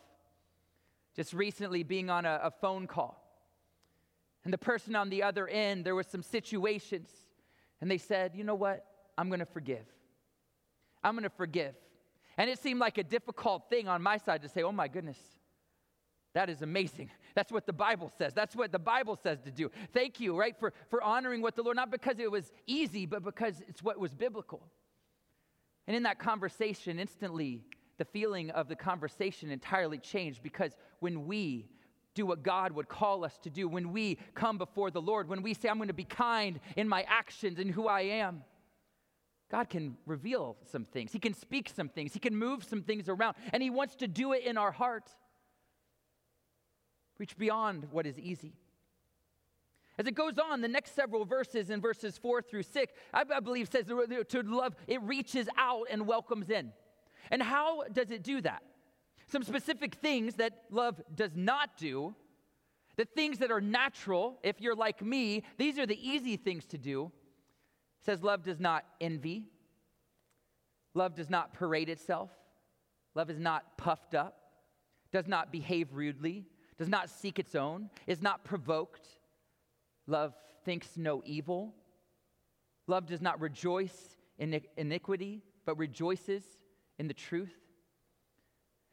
Just 1.16 1.34
recently, 1.34 1.84
being 1.84 2.10
on 2.10 2.26
a, 2.26 2.40
a 2.44 2.52
phone 2.52 2.88
call, 2.88 3.18
and 4.44 4.54
the 4.54 4.58
person 4.58 4.96
on 4.96 5.10
the 5.10 5.24
other 5.24 5.48
end, 5.48 5.86
there 5.86 5.96
was 5.96 6.08
some 6.08 6.24
situations, 6.24 7.10
and 7.80 7.90
they 7.90 7.98
said, 7.98 8.34
You 8.36 8.44
know 8.44 8.56
what? 8.56 8.86
I'm 9.18 9.28
going 9.28 9.40
to 9.40 9.46
forgive. 9.46 9.86
I'm 11.04 11.14
going 11.14 11.24
to 11.24 11.30
forgive. 11.30 11.76
And 12.38 12.50
it 12.50 12.60
seemed 12.60 12.80
like 12.80 12.98
a 12.98 13.04
difficult 13.04 13.70
thing 13.70 13.88
on 13.88 14.02
my 14.02 14.18
side 14.18 14.42
to 14.44 14.50
say, 14.50 14.64
Oh 14.64 14.72
my 14.72 14.88
goodness, 14.88 15.18
that 16.34 16.50
is 16.50 16.62
amazing. 16.62 17.10
That's 17.36 17.52
what 17.52 17.66
the 17.66 17.74
Bible 17.74 18.12
says. 18.18 18.34
That's 18.34 18.56
what 18.56 18.72
the 18.72 18.80
Bible 18.80 19.18
says 19.22 19.40
to 19.42 19.52
do. 19.52 19.70
Thank 19.94 20.20
you, 20.20 20.38
right, 20.38 20.56
for, 20.58 20.74
for 20.90 21.04
honoring 21.04 21.42
what 21.42 21.56
the 21.56 21.64
Lord, 21.64 21.76
not 21.76 21.92
because 21.92 22.20
it 22.20 22.32
was 22.32 22.52
easy, 22.68 23.06
but 23.06 23.24
because 23.24 23.62
it's 23.68 23.84
what 23.84 24.00
was 24.00 24.14
biblical. 24.14 24.62
And 25.88 25.96
in 25.96 26.04
that 26.04 26.20
conversation, 26.20 27.00
instantly, 27.00 27.64
the 27.98 28.06
feeling 28.06 28.50
of 28.52 28.68
the 28.68 28.76
conversation 28.76 29.52
entirely 29.52 29.98
changed 29.98 30.42
because 30.42 30.76
when 31.00 31.26
we 31.26 31.68
do 32.14 32.26
what 32.26 32.44
God 32.44 32.72
would 32.74 32.88
call 32.88 33.24
us 33.24 33.38
to 33.40 33.50
do, 33.50 33.68
when 33.68 33.92
we 33.92 34.18
come 34.34 34.58
before 34.58 34.92
the 34.92 35.02
Lord, 35.02 35.28
when 35.28 35.42
we 35.42 35.54
say, 35.54 35.70
I'm 35.70 35.78
going 35.78 35.88
to 35.88 35.94
be 35.94 36.04
kind 36.04 36.60
in 36.76 36.88
my 36.88 37.06
actions 37.08 37.60
and 37.60 37.72
who 37.72 37.88
I 37.88 38.02
am, 38.02 38.44
God 39.50 39.70
can 39.70 39.98
reveal 40.06 40.58
some 40.72 40.86
things. 40.86 41.12
He 41.12 41.20
can 41.20 41.34
speak 41.34 41.70
some 41.70 41.90
things. 41.90 42.14
He 42.14 42.20
can 42.20 42.36
move 42.36 42.64
some 42.64 42.84
things 42.84 43.10
around. 43.10 43.36
And 43.52 43.62
He 43.62 43.70
wants 43.70 43.96
to 43.98 44.08
do 44.08 44.32
it 44.32 44.44
in 44.46 44.58
our 44.58 44.72
heart. 44.72 45.14
Reach 47.22 47.38
beyond 47.38 47.88
what 47.92 48.08
is 48.08 48.18
easy. 48.18 48.56
As 50.00 50.08
it 50.08 50.16
goes 50.16 50.40
on, 50.40 50.62
the 50.62 50.68
next 50.68 50.96
several 50.96 51.24
verses 51.24 51.70
in 51.70 51.80
verses 51.80 52.18
four 52.18 52.42
through 52.42 52.64
six, 52.64 52.94
I, 53.14 53.24
I 53.32 53.40
believe 53.40 53.70
says 53.72 53.86
to 53.86 54.42
love, 54.42 54.76
it 54.88 55.00
reaches 55.04 55.48
out 55.56 55.86
and 55.92 56.08
welcomes 56.08 56.50
in. 56.50 56.72
And 57.30 57.44
how 57.44 57.84
does 57.94 58.10
it 58.10 58.24
do 58.24 58.42
that? 58.42 58.64
Some 59.28 59.44
specific 59.44 59.94
things 60.02 60.34
that 60.38 60.64
love 60.72 61.00
does 61.14 61.36
not 61.36 61.78
do, 61.78 62.16
the 62.96 63.06
things 63.06 63.38
that 63.38 63.52
are 63.52 63.62
natural, 63.62 64.40
if 64.42 64.60
you're 64.60 64.74
like 64.74 65.04
me, 65.04 65.44
these 65.60 65.78
are 65.78 65.86
the 65.86 66.10
easy 66.10 66.38
things 66.38 66.66
to 66.66 66.80
do 66.80 67.12
says 68.04 68.24
love 68.24 68.42
does 68.42 68.60
not 68.60 68.84
envy, 69.00 69.44
love 70.96 71.14
does 71.14 71.30
not 71.30 71.54
parade 71.54 71.88
itself, 71.88 72.32
love 73.14 73.30
is 73.30 73.38
not 73.38 73.78
puffed 73.78 74.16
up, 74.16 74.40
does 75.12 75.28
not 75.28 75.52
behave 75.52 75.94
rudely, 75.94 76.48
does 76.82 76.90
not 76.90 77.12
seek 77.12 77.38
its 77.38 77.54
own, 77.54 77.92
is 78.08 78.24
not 78.24 78.44
provoked. 78.44 79.08
Love 80.08 80.34
thinks 80.66 80.98
no 80.98 81.22
evil. 81.28 81.76
Love 82.88 83.06
does 83.06 83.22
not 83.22 83.40
rejoice 83.40 84.18
in 84.40 84.60
iniquity, 84.78 85.44
but 85.64 85.78
rejoices 85.78 86.42
in 86.98 87.08
the 87.08 87.14
truth. 87.14 87.54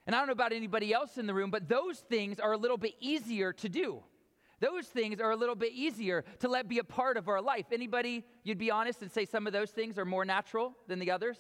And 0.07 0.15
I 0.15 0.19
don't 0.19 0.27
know 0.27 0.35
about 0.35 0.53
anybody 0.53 0.93
else 0.93 1.17
in 1.17 1.27
the 1.27 1.33
room, 1.33 1.51
but 1.51 1.67
those 1.67 2.01
things 2.01 2.39
are 2.39 2.53
a 2.53 2.59
little 2.59 2.77
bit 2.77 2.93
easier 3.01 3.55
to 3.55 3.71
do. 3.71 4.03
Those 4.61 4.85
things 4.85 5.19
are 5.19 5.31
a 5.31 5.37
little 5.37 5.55
bit 5.55 5.73
easier 5.73 6.27
to 6.41 6.49
let 6.49 6.69
be 6.69 6.81
a 6.81 6.85
part 6.85 7.17
of 7.17 7.27
our 7.27 7.41
life. 7.41 7.73
Anybody, 7.73 8.23
you'd 8.45 8.59
be 8.59 8.71
honest 8.71 9.01
and 9.01 9.11
say 9.11 9.25
some 9.25 9.47
of 9.47 9.55
those 9.55 9.71
things 9.71 9.97
are 9.97 10.05
more 10.05 10.27
natural 10.27 10.77
than 10.89 10.99
the 10.99 11.11
others? 11.11 11.39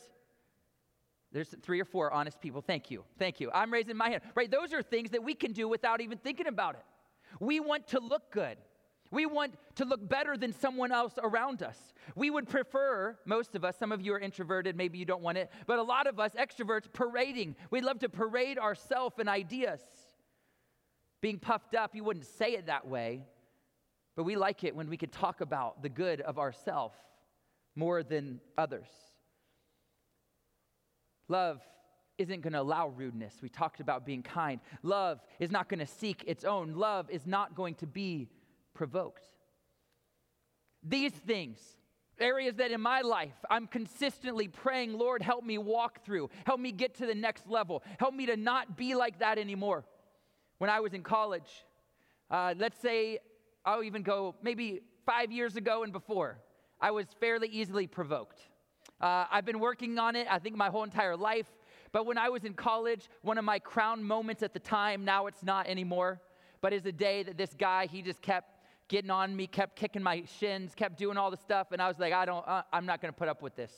There's 1.33 1.55
three 1.63 1.81
or 1.81 1.85
four 1.85 2.13
honest 2.13 2.41
people. 2.41 2.63
Thank 2.63 2.91
you. 2.91 3.05
Thank 3.19 3.41
you. 3.41 3.51
I'm 3.53 3.73
raising 3.73 3.97
my 3.97 4.11
hand. 4.11 4.23
Right? 4.35 4.51
Those 4.51 4.73
are 4.73 4.83
things 4.83 5.11
that 5.11 5.23
we 5.23 5.35
can 5.35 5.53
do 5.53 5.69
without 5.69 6.01
even 6.01 6.19
thinking 6.19 6.47
about 6.47 6.75
it. 6.75 6.85
We 7.41 7.61
want 7.61 7.89
to 7.89 8.01
look 8.01 8.33
good. 8.33 8.57
We 9.11 9.25
want 9.25 9.55
to 9.77 9.85
look 9.85 10.07
better 10.07 10.37
than 10.37 10.53
someone 10.53 10.93
else 10.93 11.15
around 11.23 11.63
us. 11.63 11.79
We 12.15 12.31
would 12.31 12.49
prefer, 12.49 13.19
most 13.25 13.55
of 13.55 13.65
us, 13.65 13.77
some 13.79 13.91
of 13.91 14.03
you 14.03 14.13
are 14.15 14.19
introverted, 14.19 14.77
maybe 14.77 14.99
you 14.99 15.07
don't 15.07 15.23
want 15.23 15.39
it, 15.39 15.51
but 15.67 15.79
a 15.79 15.83
lot 15.83 16.07
of 16.07 16.21
us 16.21 16.33
extroverts 16.33 16.93
parading. 16.93 17.57
We 17.71 17.81
love 17.81 18.01
to 18.01 18.11
parade 18.11 18.59
ourselves 18.59 19.17
and 19.19 19.29
ideas 19.29 19.81
being 21.21 21.39
puffed 21.39 21.75
up, 21.75 21.95
you 21.95 22.05
wouldn't 22.05 22.27
say 22.27 22.53
it 22.53 22.67
that 22.67 22.87
way, 22.87 23.25
but 24.17 24.25
we 24.25 24.37
like 24.37 24.65
it 24.65 24.75
when 24.75 24.89
we 24.89 24.97
could 24.97 25.13
talk 25.13 25.41
about 25.41 25.83
the 25.83 25.89
good 25.89 26.21
of 26.21 26.39
ourself 26.39 26.95
more 27.75 28.03
than 28.03 28.41
others. 28.57 28.89
Love 31.29 31.61
isn't 32.17 32.41
going 32.41 32.53
to 32.53 32.61
allow 32.61 32.89
rudeness. 32.89 33.35
We 33.41 33.49
talked 33.49 33.81
about 33.81 34.05
being 34.05 34.23
kind. 34.23 34.61
Love 34.83 35.21
is 35.39 35.51
not 35.51 35.69
going 35.69 35.79
to 35.79 35.87
seek 35.87 36.25
its 36.27 36.45
own. 36.45 36.75
Love 36.75 37.09
is 37.11 37.27
not 37.27 37.55
going 37.55 37.77
to 37.77 37.87
be 37.87 38.29
provoked. 38.75 39.29
These 40.83 41.13
things, 41.13 41.59
areas 42.19 42.57
that 42.57 42.71
in 42.71 42.81
my 42.81 43.03
life 43.03 43.35
I'm 43.49 43.67
consistently 43.67 44.49
praying, 44.49 44.99
Lord, 44.99 45.23
help 45.23 45.45
me 45.45 45.59
walk 45.59 46.05
through, 46.05 46.31
help 46.45 46.61
me 46.61 46.73
get 46.73 46.95
to 46.97 47.07
the 47.07 47.15
next 47.15 47.49
level, 47.49 47.83
help 47.99 48.15
me 48.15 48.27
to 48.27 48.37
not 48.37 48.77
be 48.77 48.95
like 48.95 49.21
that 49.21 49.39
anymore 49.39 49.85
when 50.59 50.71
I 50.71 50.81
was 50.81 50.95
in 50.95 51.03
college. 51.03 51.65
Uh, 52.31 52.55
let's 52.59 52.79
say 52.81 53.19
I'll 53.65 53.83
even 53.83 54.03
go 54.03 54.35
maybe 54.43 54.81
five 55.07 55.31
years 55.31 55.57
ago 55.57 55.83
and 55.83 55.93
before, 55.93 56.39
I 56.81 56.91
was 56.91 57.07
fairly 57.21 57.49
easily 57.49 57.87
provoked. 57.87 58.41
Uh, 59.01 59.27
I've 59.31 59.45
been 59.45 59.61
working 59.61 59.99
on 59.99 60.17
it, 60.17 60.27
I 60.31 60.39
think, 60.39 60.57
my 60.57 60.69
whole 60.69 60.85
entire 60.85 61.17
life. 61.17 61.47
But 61.93 62.07
when 62.07 62.19
I 62.19 62.29
was 62.29 62.45
in 62.45 62.55
college, 62.55 63.09
one 63.23 63.39
of 63.39 63.45
my 63.45 63.59
crown 63.59 64.03
moments 64.03 64.43
at 64.43 64.53
the 64.53 64.59
time, 64.59 65.05
now 65.05 65.27
it's 65.27 65.43
not 65.43 65.67
anymore, 65.67 66.21
but 66.61 66.73
is 66.73 66.85
a 66.87 66.93
day 66.93 67.23
that 67.23 67.39
this 67.39 67.55
guy, 67.55 67.87
he 67.87 68.03
just 68.03 68.21
kept 68.21 68.59
getting 68.89 69.11
on 69.11 69.35
me, 69.37 69.47
kept 69.47 69.77
kicking 69.77 70.03
my 70.03 70.25
shins, 70.39 70.75
kept 70.75 70.99
doing 70.99 71.17
all 71.17 71.31
the 71.31 71.37
stuff. 71.37 71.73
And 71.73 71.81
I 71.81 71.89
was 71.89 71.99
like, 71.99 72.13
I 72.13 72.25
don't, 72.25 72.47
uh, 72.47 72.63
I'm 72.73 72.87
not 72.87 73.01
going 73.01 73.13
to 73.13 73.19
put 73.19 73.29
up 73.29 73.43
with 73.43 73.55
this. 73.55 73.73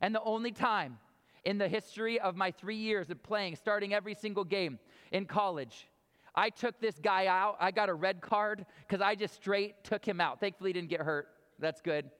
And 0.00 0.14
the 0.14 0.22
only 0.22 0.52
time 0.52 0.98
in 1.44 1.58
the 1.58 1.68
history 1.68 2.18
of 2.18 2.36
my 2.36 2.50
three 2.50 2.76
years 2.76 3.10
of 3.10 3.22
playing, 3.22 3.56
starting 3.56 3.94
every 3.94 4.14
single 4.14 4.44
game 4.44 4.78
in 5.12 5.26
college, 5.26 5.88
I 6.34 6.50
took 6.50 6.80
this 6.80 6.98
guy 6.98 7.26
out. 7.26 7.56
I 7.60 7.70
got 7.70 7.88
a 7.88 7.94
red 7.94 8.20
card 8.20 8.66
because 8.86 9.00
I 9.00 9.14
just 9.14 9.34
straight 9.34 9.84
took 9.84 10.04
him 10.04 10.20
out. 10.20 10.40
Thankfully, 10.40 10.70
he 10.70 10.74
didn't 10.74 10.90
get 10.90 11.00
hurt. 11.00 11.28
That's 11.58 11.80
good. 11.80 12.10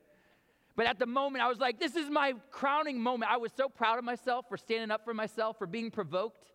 But 0.77 0.87
at 0.87 0.99
the 0.99 1.07
moment, 1.07 1.43
I 1.43 1.49
was 1.49 1.59
like, 1.59 1.81
this 1.81 1.97
is 1.97 2.11
my 2.11 2.35
crowning 2.51 3.01
moment. 3.01 3.33
I 3.33 3.39
was 3.39 3.51
so 3.57 3.69
proud 3.69 3.99
of 3.99 4.05
myself 4.05 4.45
for 4.49 4.59
standing 4.59 4.91
up 4.91 5.05
for 5.05 5.15
myself, 5.15 5.59
for 5.59 5.67
being 5.67 5.91
provoked. 5.91 6.53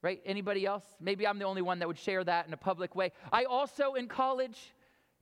Right? 0.00 0.20
Anybody 0.24 0.64
else? 0.64 0.84
Maybe 1.00 1.26
I'm 1.26 1.40
the 1.40 1.44
only 1.44 1.62
one 1.62 1.80
that 1.80 1.88
would 1.88 1.98
share 1.98 2.22
that 2.22 2.46
in 2.46 2.52
a 2.52 2.56
public 2.56 2.94
way. 2.94 3.10
I 3.32 3.44
also, 3.44 3.94
in 3.94 4.06
college, 4.06 4.72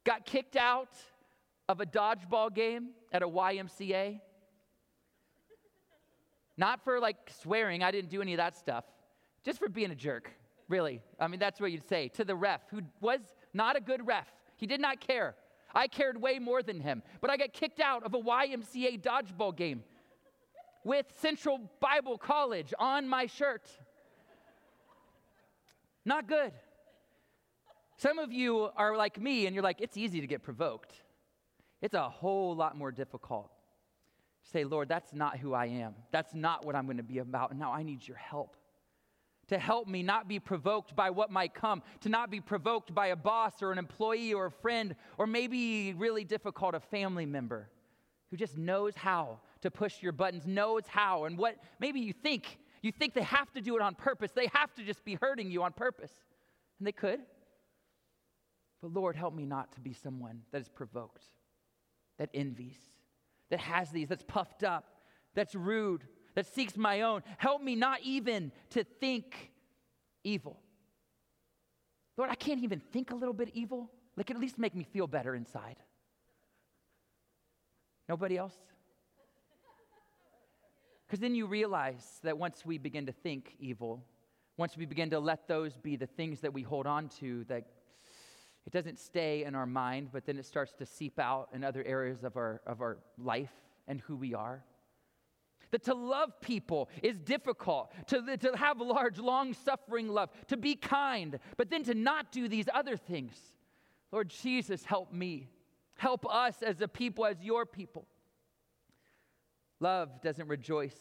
got 0.05 0.26
kicked 0.26 0.57
out 0.57 0.91
of 1.69 1.81
a 1.81 1.87
dodgeball 1.87 2.55
game 2.55 2.91
at 3.12 3.23
a 3.23 3.29
YMCA? 3.29 4.21
Not 6.59 6.85
for 6.85 7.00
like 7.00 7.17
swearing, 7.41 7.83
I 7.83 7.91
didn't 7.91 8.11
do 8.11 8.23
any 8.23 8.35
of 8.35 8.38
that 8.38 8.57
stuff, 8.57 8.85
just 9.45 9.59
for 9.59 9.69
being 9.69 9.91
a 9.91 9.95
jerk, 9.95 10.31
really. 10.69 11.03
I 11.19 11.29
mean, 11.29 11.41
that's 11.41 11.61
what 11.61 11.73
you'd 11.73 11.88
say 11.88 12.09
to 12.09 12.25
the 12.25 12.35
ref, 12.35 12.61
who 12.71 12.83
was 13.00 13.21
not 13.53 13.76
a 13.76 13.81
good 13.81 14.07
ref. 14.07 14.26
He 14.57 14.67
did 14.67 14.81
not 14.81 15.00
care. 15.00 15.35
I 15.76 15.88
cared 15.88 16.21
way 16.21 16.38
more 16.38 16.62
than 16.62 16.80
him. 16.80 17.02
But 17.21 17.30
I 17.30 17.37
got 17.37 17.52
kicked 17.52 17.80
out 17.80 18.02
of 18.02 18.14
a 18.14 18.18
YMCA 18.18 19.02
dodgeball 19.02 19.54
game 19.54 19.85
with 20.85 21.06
Central 21.21 21.71
Bible 21.80 22.16
College 22.16 22.73
on 22.78 23.06
my 23.06 23.26
shirt. 23.26 23.68
Not 26.04 26.26
good. 26.28 26.52
Some 27.99 28.18
of 28.18 28.33
you 28.33 28.71
are 28.76 28.97
like 28.97 29.21
me 29.21 29.47
and 29.47 29.54
you're 29.54 29.64
like, 29.64 29.80
it's 29.80 29.99
easy 29.99 30.21
to 30.21 30.26
get 30.26 30.42
provoked. 30.42 30.92
It's 31.83 31.95
a 31.95 32.09
whole 32.09 32.56
lot 32.56 32.76
more 32.76 32.90
difficult. 32.90 33.50
to 34.45 34.50
Say, 34.50 34.64
Lord, 34.64 34.88
that's 34.88 35.12
not 35.12 35.38
who 35.38 35.52
I 35.52 35.66
am. 35.66 35.95
That's 36.11 36.35
not 36.35 36.64
what 36.64 36.75
I'm 36.75 36.87
going 36.87 36.97
to 36.97 37.02
be 37.02 37.18
about. 37.18 37.54
Now 37.54 37.73
I 37.73 37.83
need 37.83 38.06
your 38.06 38.16
help 38.16 38.56
to 39.49 39.59
help 39.59 39.87
me 39.87 40.03
not 40.03 40.29
be 40.29 40.38
provoked 40.41 40.97
by 40.97 41.11
what 41.11 41.31
might 41.31 41.55
come, 41.55 41.83
to 42.00 42.09
not 42.09 42.31
be 42.31 42.41
provoked 42.41 42.95
by 42.95 43.09
a 43.09 43.17
boss 43.17 43.62
or 43.62 43.73
an 43.73 43.79
employee 43.79 44.35
or 44.35 44.47
a 44.47 44.50
friend, 44.50 44.97
or 45.19 45.26
maybe 45.26 45.95
really 45.95 46.25
difficult, 46.25 46.75
a 46.75 46.81
family 46.81 47.26
member 47.26 47.69
who 48.31 48.37
just 48.37 48.57
knows 48.59 48.95
how 48.97 49.38
to 49.62 49.71
push 49.71 50.03
your 50.03 50.12
buttons, 50.12 50.47
knows 50.47 50.83
how, 50.88 51.25
and 51.25 51.38
what 51.38 51.57
maybe 51.79 52.00
you 52.00 52.12
think. 52.12 52.59
You 52.83 52.93
think 52.93 53.15
they 53.15 53.23
have 53.23 53.53
to 53.53 53.61
do 53.61 53.76
it 53.76 53.83
on 53.83 53.95
purpose. 53.95 54.33
They 54.33 54.49
have 54.53 54.75
to 54.75 54.85
just 54.85 55.05
be 55.05 55.15
hurting 55.21 55.50
you 55.50 55.62
on 55.62 55.73
purpose. 55.73 56.12
And 56.79 56.87
they 56.87 56.93
could. 56.93 57.21
But 58.83 58.93
Lord, 58.93 59.17
help 59.17 59.35
me 59.35 59.47
not 59.47 59.73
to 59.73 59.81
be 59.81 59.93
someone 59.93 60.43
that 60.53 60.61
is 60.61 60.69
provoked, 60.69 61.25
that 62.19 62.31
envies, 62.35 62.79
that 63.50 63.61
has 63.61 63.91
these, 63.91 64.09
that's 64.09 64.25
puffed 64.25 64.62
up, 64.65 64.85
that's 65.35 65.55
rude, 65.55 66.05
that 66.37 66.47
seeks 66.47 66.76
my 66.76 67.00
own. 67.00 67.23
Help 67.38 67.62
me 67.62 67.75
not 67.75 68.00
even 68.02 68.52
to 68.71 68.85
think 68.85 69.50
evil. 70.23 70.61
Lord, 72.16 72.31
I 72.31 72.35
can't 72.35 72.62
even 72.62 72.78
think 72.78 73.11
a 73.11 73.14
little 73.14 73.35
bit 73.35 73.50
evil. 73.55 73.90
Like, 74.16 74.31
at 74.31 74.38
least 74.38 74.59
make 74.59 74.75
me 74.75 74.85
feel 74.85 75.07
better 75.07 75.35
inside. 75.35 75.76
Nobody 78.09 78.37
else? 78.37 78.55
Because 81.07 81.21
then 81.21 81.35
you 81.35 81.47
realize 81.47 82.21
that 82.23 82.37
once 82.37 82.64
we 82.64 82.78
begin 82.78 83.07
to 83.07 83.12
think 83.12 83.57
evil, 83.59 84.05
once 84.57 84.76
we 84.76 84.87
begin 84.87 85.11
to 85.11 85.19
let 85.19 85.49
those 85.49 85.76
be 85.76 85.97
the 85.97 86.07
things 86.07 86.40
that 86.40 86.52
we 86.52 86.62
hold 86.62 86.87
on 86.87 87.09
to, 87.21 87.45
that 87.45 87.64
it 88.66 88.73
doesn't 88.73 88.99
stay 88.99 89.45
in 89.45 89.55
our 89.55 89.66
mind, 89.66 90.11
but 90.12 90.26
then 90.26 90.37
it 90.38 90.45
starts 90.45 90.75
to 90.75 90.87
seep 90.87 91.19
out 91.19 91.49
in 91.55 91.64
other 91.64 91.83
areas 91.85 92.25
of 92.25 92.37
our, 92.37 92.61
of 92.66 92.81
our 92.81 92.99
life 93.16 93.52
and 93.88 94.00
who 94.00 94.16
we 94.16 94.35
are. 94.35 94.64
That 95.71 95.85
to 95.85 95.95
love 95.95 96.41
people 96.41 96.89
is 97.03 97.19
difficult, 97.19 97.93
to, 98.09 98.37
to 98.37 98.57
have 98.57 98.81
large, 98.81 99.19
long 99.19 99.53
suffering 99.53 100.09
love, 100.09 100.31
to 100.49 100.57
be 100.57 100.75
kind, 100.75 101.39
but 101.57 101.71
then 101.71 101.83
to 101.85 101.95
not 101.95 102.31
do 102.33 102.49
these 102.49 102.69
other 102.73 102.97
things. 102.97 103.35
Lord 104.13 104.29
Jesus, 104.29 104.85
help 104.85 105.13
me. 105.13 105.49
Help 105.97 106.27
us 106.33 106.63
as 106.63 106.81
a 106.81 106.89
people, 106.89 107.27
as 107.27 107.43
your 107.43 107.67
people. 107.67 108.07
Love 109.81 110.23
doesn't 110.23 110.49
rejoice 110.49 110.97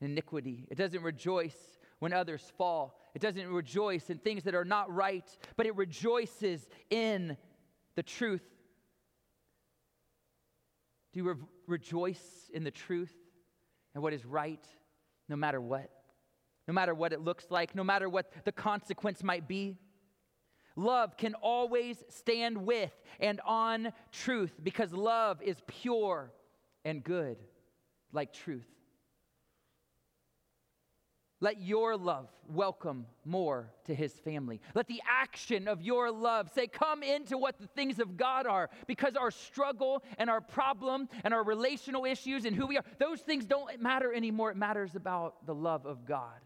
in 0.00 0.10
iniquity, 0.12 0.66
it 0.70 0.78
doesn't 0.78 1.02
rejoice 1.02 1.56
when 1.98 2.12
others 2.12 2.50
fall, 2.56 2.98
it 3.14 3.20
doesn't 3.20 3.48
rejoice 3.48 4.08
in 4.08 4.18
things 4.18 4.44
that 4.44 4.54
are 4.54 4.64
not 4.64 4.92
right, 4.92 5.36
but 5.56 5.66
it 5.66 5.76
rejoices 5.76 6.66
in 6.88 7.36
the 7.96 8.02
truth. 8.02 8.42
Do 11.12 11.20
you 11.20 11.24
re- 11.24 11.34
rejoice 11.66 12.50
in 12.54 12.64
the 12.64 12.70
truth 12.70 13.12
and 13.94 14.02
what 14.02 14.12
is 14.12 14.24
right 14.24 14.64
no 15.28 15.36
matter 15.36 15.60
what? 15.60 15.90
No 16.68 16.74
matter 16.74 16.94
what 16.94 17.12
it 17.12 17.20
looks 17.20 17.46
like, 17.50 17.74
no 17.74 17.84
matter 17.84 18.08
what 18.08 18.30
the 18.44 18.52
consequence 18.52 19.22
might 19.22 19.48
be? 19.48 19.78
Love 20.76 21.16
can 21.16 21.34
always 21.34 22.02
stand 22.08 22.56
with 22.56 22.92
and 23.18 23.40
on 23.44 23.92
truth 24.12 24.52
because 24.62 24.92
love 24.92 25.42
is 25.42 25.56
pure 25.66 26.32
and 26.84 27.02
good 27.02 27.38
like 28.12 28.32
truth. 28.32 28.66
Let 31.42 31.62
your 31.62 31.96
love 31.96 32.28
welcome 32.48 33.06
more 33.24 33.72
to 33.86 33.94
his 33.94 34.12
family. 34.12 34.60
Let 34.74 34.88
the 34.88 35.00
action 35.08 35.68
of 35.68 35.80
your 35.80 36.10
love 36.10 36.50
say, 36.54 36.66
Come 36.66 37.02
into 37.02 37.38
what 37.38 37.58
the 37.58 37.66
things 37.68 37.98
of 37.98 38.18
God 38.18 38.46
are, 38.46 38.68
because 38.86 39.16
our 39.16 39.30
struggle 39.30 40.04
and 40.18 40.28
our 40.28 40.42
problem 40.42 41.08
and 41.24 41.32
our 41.32 41.42
relational 41.42 42.04
issues 42.04 42.44
and 42.44 42.54
who 42.54 42.66
we 42.66 42.76
are, 42.76 42.84
those 42.98 43.20
things 43.20 43.46
don't 43.46 43.80
matter 43.80 44.12
anymore. 44.12 44.50
It 44.50 44.58
matters 44.58 44.94
about 44.96 45.46
the 45.46 45.54
love 45.54 45.86
of 45.86 46.04
God 46.04 46.40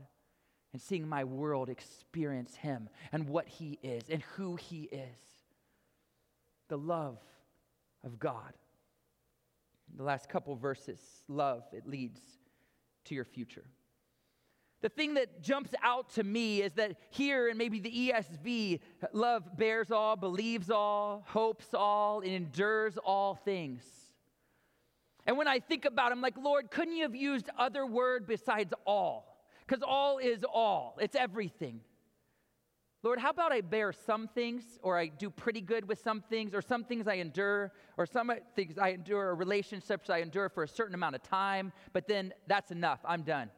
and 0.72 0.80
seeing 0.80 1.08
my 1.08 1.24
world 1.24 1.68
experience 1.68 2.54
him 2.54 2.88
and 3.10 3.28
what 3.28 3.48
he 3.48 3.80
is 3.82 4.04
and 4.08 4.22
who 4.36 4.54
he 4.54 4.82
is. 4.92 5.18
The 6.68 6.78
love 6.78 7.18
of 8.04 8.20
God. 8.20 8.52
The 9.96 10.04
last 10.04 10.28
couple 10.28 10.54
verses 10.54 11.00
love, 11.26 11.64
it 11.72 11.86
leads 11.86 12.20
to 13.06 13.14
your 13.14 13.24
future. 13.24 13.64
The 14.84 14.90
thing 14.90 15.14
that 15.14 15.40
jumps 15.40 15.70
out 15.82 16.10
to 16.16 16.22
me 16.22 16.60
is 16.60 16.74
that 16.74 16.96
here 17.08 17.48
in 17.48 17.56
maybe 17.56 17.80
the 17.80 18.12
ESV, 18.12 18.80
love 19.14 19.56
bears 19.56 19.90
all, 19.90 20.14
believes 20.14 20.68
all, 20.68 21.24
hopes 21.26 21.68
all, 21.72 22.20
and 22.20 22.30
endures 22.30 22.98
all 22.98 23.34
things. 23.34 23.82
And 25.24 25.38
when 25.38 25.48
I 25.48 25.58
think 25.58 25.86
about 25.86 26.10
it, 26.10 26.12
I'm 26.12 26.20
like, 26.20 26.36
Lord, 26.36 26.70
couldn't 26.70 26.96
you 26.96 27.04
have 27.04 27.14
used 27.14 27.48
other 27.58 27.86
word 27.86 28.26
besides 28.26 28.74
all? 28.86 29.46
Because 29.66 29.82
all 29.82 30.18
is 30.18 30.44
all, 30.44 30.98
it's 31.00 31.16
everything. 31.16 31.80
Lord, 33.02 33.18
how 33.18 33.30
about 33.30 33.52
I 33.52 33.62
bear 33.62 33.90
some 33.90 34.28
things, 34.28 34.64
or 34.82 34.98
I 34.98 35.06
do 35.06 35.30
pretty 35.30 35.62
good 35.62 35.88
with 35.88 36.02
some 36.02 36.20
things, 36.20 36.52
or 36.52 36.60
some 36.60 36.84
things 36.84 37.08
I 37.08 37.14
endure, 37.14 37.72
or 37.96 38.04
some 38.04 38.30
things 38.54 38.76
I 38.76 38.90
endure, 38.90 39.28
or 39.28 39.34
relationships 39.34 40.10
I 40.10 40.18
endure 40.18 40.50
for 40.50 40.62
a 40.62 40.68
certain 40.68 40.94
amount 40.94 41.14
of 41.14 41.22
time, 41.22 41.72
but 41.94 42.06
then 42.06 42.34
that's 42.46 42.70
enough. 42.70 43.00
I'm 43.06 43.22
done. 43.22 43.48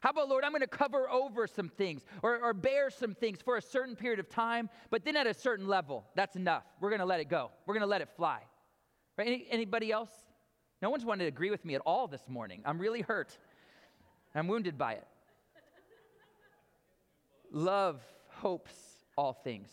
How 0.00 0.10
about, 0.10 0.28
Lord, 0.28 0.44
I'm 0.44 0.52
going 0.52 0.60
to 0.60 0.68
cover 0.68 1.10
over 1.10 1.46
some 1.46 1.68
things 1.68 2.04
or, 2.22 2.38
or 2.38 2.54
bear 2.54 2.88
some 2.88 3.14
things 3.14 3.40
for 3.42 3.56
a 3.56 3.62
certain 3.62 3.96
period 3.96 4.20
of 4.20 4.28
time, 4.28 4.70
but 4.90 5.04
then 5.04 5.16
at 5.16 5.26
a 5.26 5.34
certain 5.34 5.66
level, 5.66 6.04
that's 6.14 6.36
enough. 6.36 6.62
We're 6.80 6.90
going 6.90 7.00
to 7.00 7.06
let 7.06 7.18
it 7.18 7.28
go. 7.28 7.50
We're 7.66 7.74
going 7.74 7.82
to 7.82 7.88
let 7.88 8.00
it 8.00 8.08
fly. 8.16 8.40
Right? 9.16 9.26
Any, 9.26 9.46
anybody 9.50 9.90
else? 9.90 10.10
No 10.80 10.90
one's 10.90 11.04
wanted 11.04 11.24
to 11.24 11.28
agree 11.28 11.50
with 11.50 11.64
me 11.64 11.74
at 11.74 11.80
all 11.84 12.06
this 12.06 12.28
morning. 12.28 12.62
I'm 12.64 12.78
really 12.78 13.00
hurt. 13.00 13.36
I'm 14.34 14.46
wounded 14.46 14.78
by 14.78 14.92
it. 14.92 15.06
Love 17.50 18.00
hopes 18.28 18.74
all 19.16 19.32
things. 19.32 19.70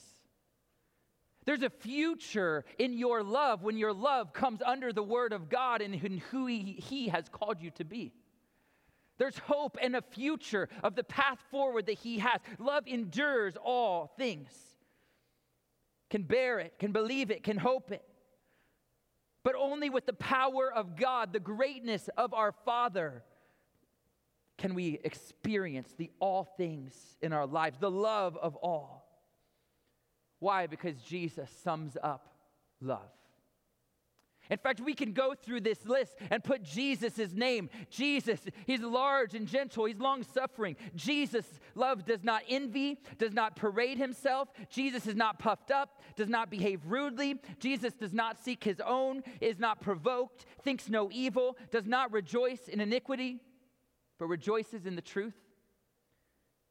There's 1.45 1.61
a 1.61 1.69
future 1.69 2.65
in 2.79 2.97
your 2.97 3.21
love 3.21 3.61
when 3.61 3.77
your 3.77 3.93
love 3.93 4.33
comes 4.33 4.63
under 4.65 4.91
the 4.91 5.03
word 5.03 5.33
of 5.33 5.49
God 5.49 5.81
and 5.81 5.93
who 5.93 6.47
he, 6.47 6.77
he 6.79 7.09
has 7.09 7.29
called 7.29 7.61
you 7.61 7.69
to 7.71 7.83
be. 7.83 8.11
There's 9.17 9.37
hope 9.37 9.77
and 9.81 9.95
a 9.95 10.01
future 10.01 10.69
of 10.83 10.95
the 10.95 11.03
path 11.03 11.39
forward 11.51 11.85
that 11.85 11.99
He 11.99 12.19
has. 12.19 12.39
Love 12.59 12.87
endures 12.87 13.55
all 13.55 14.13
things, 14.17 14.49
can 16.09 16.23
bear 16.23 16.59
it, 16.59 16.73
can 16.79 16.91
believe 16.91 17.31
it, 17.31 17.43
can 17.43 17.57
hope 17.57 17.91
it. 17.91 18.03
But 19.43 19.55
only 19.55 19.89
with 19.89 20.05
the 20.05 20.13
power 20.13 20.71
of 20.73 20.95
God, 20.95 21.31
the 21.31 21.39
greatness 21.39 22.09
of 22.17 22.33
our 22.33 22.51
Father, 22.51 23.23
can 24.57 24.73
we 24.73 24.99
experience 25.03 25.93
the 25.97 26.11
all 26.19 26.45
things 26.57 26.93
in 27.21 27.33
our 27.33 27.45
lives, 27.45 27.77
the 27.79 27.91
love 27.91 28.37
of 28.37 28.55
all. 28.57 29.05
Why? 30.39 30.67
Because 30.67 30.95
Jesus 31.01 31.49
sums 31.63 31.97
up 32.01 32.35
love. 32.81 33.11
In 34.49 34.57
fact, 34.57 34.79
we 34.79 34.93
can 34.93 35.13
go 35.13 35.33
through 35.33 35.61
this 35.61 35.85
list 35.85 36.15
and 36.29 36.43
put 36.43 36.63
Jesus' 36.63 37.33
name. 37.33 37.69
Jesus, 37.89 38.39
he's 38.67 38.81
large 38.81 39.33
and 39.33 39.47
gentle, 39.47 39.85
he's 39.85 39.97
long 39.97 40.23
suffering. 40.23 40.75
Jesus' 40.95 41.59
love 41.73 42.05
does 42.05 42.23
not 42.23 42.43
envy, 42.47 42.99
does 43.17 43.33
not 43.33 43.55
parade 43.55 43.97
himself. 43.97 44.49
Jesus 44.69 45.07
is 45.07 45.15
not 45.15 45.39
puffed 45.39 45.71
up, 45.71 46.01
does 46.15 46.29
not 46.29 46.49
behave 46.49 46.81
rudely. 46.85 47.35
Jesus 47.59 47.93
does 47.93 48.13
not 48.13 48.37
seek 48.43 48.63
his 48.63 48.79
own, 48.85 49.23
is 49.41 49.57
not 49.57 49.81
provoked, 49.81 50.45
thinks 50.63 50.89
no 50.89 51.09
evil, 51.11 51.57
does 51.71 51.85
not 51.87 52.11
rejoice 52.11 52.67
in 52.67 52.79
iniquity, 52.79 53.39
but 54.19 54.27
rejoices 54.27 54.85
in 54.85 54.95
the 54.95 55.01
truth. 55.01 55.35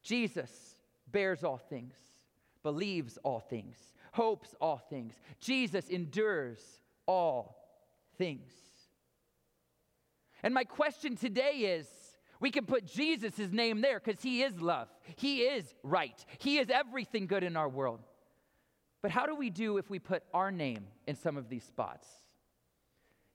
Jesus 0.01 0.75
bears 1.11 1.43
all 1.43 1.57
things, 1.57 1.95
believes 2.63 3.17
all 3.23 3.39
things, 3.39 3.77
hopes 4.11 4.55
all 4.61 4.77
things. 4.77 5.13
Jesus 5.39 5.89
endures 5.89 6.59
all 7.05 7.64
things. 8.17 8.51
And 10.43 10.53
my 10.53 10.63
question 10.63 11.15
today 11.15 11.77
is 11.77 11.87
we 12.39 12.51
can 12.51 12.65
put 12.65 12.85
Jesus' 12.85 13.51
name 13.51 13.81
there 13.81 13.99
because 14.03 14.21
he 14.21 14.43
is 14.43 14.59
love, 14.59 14.87
he 15.15 15.41
is 15.41 15.73
right, 15.83 16.23
he 16.37 16.57
is 16.57 16.69
everything 16.69 17.27
good 17.27 17.43
in 17.43 17.55
our 17.57 17.69
world. 17.69 18.01
But 19.01 19.11
how 19.11 19.25
do 19.25 19.35
we 19.35 19.49
do 19.49 19.77
if 19.77 19.89
we 19.89 19.99
put 19.99 20.23
our 20.33 20.51
name 20.51 20.87
in 21.07 21.15
some 21.15 21.37
of 21.37 21.47
these 21.47 21.63
spots? 21.63 22.07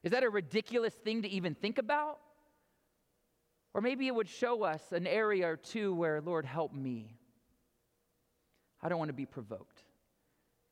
Is 0.02 0.12
that 0.12 0.24
a 0.24 0.30
ridiculous 0.30 0.94
thing 0.94 1.22
to 1.22 1.28
even 1.28 1.54
think 1.54 1.78
about? 1.78 2.18
Or 3.72 3.80
maybe 3.80 4.08
it 4.08 4.14
would 4.14 4.28
show 4.28 4.64
us 4.64 4.80
an 4.90 5.06
area 5.06 5.48
or 5.48 5.56
two 5.56 5.94
where, 5.94 6.20
Lord, 6.20 6.44
help 6.44 6.72
me. 6.72 7.16
I 8.82 8.88
don't 8.88 8.98
want 8.98 9.10
to 9.10 9.14
be 9.14 9.26
provoked. 9.26 9.82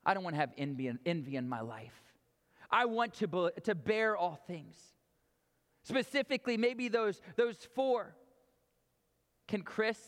I 0.04 0.14
don't 0.14 0.24
want 0.24 0.34
to 0.34 0.40
have 0.40 0.52
envy, 0.56 1.36
in 1.36 1.48
my 1.48 1.60
life. 1.60 2.07
I 2.70 2.85
want 2.85 3.14
to, 3.14 3.52
to 3.64 3.74
bear 3.74 4.16
all 4.16 4.38
things. 4.46 4.76
Specifically, 5.83 6.57
maybe 6.57 6.88
those, 6.88 7.20
those 7.37 7.57
four. 7.74 8.14
Can 9.46 9.62
Chris 9.62 9.98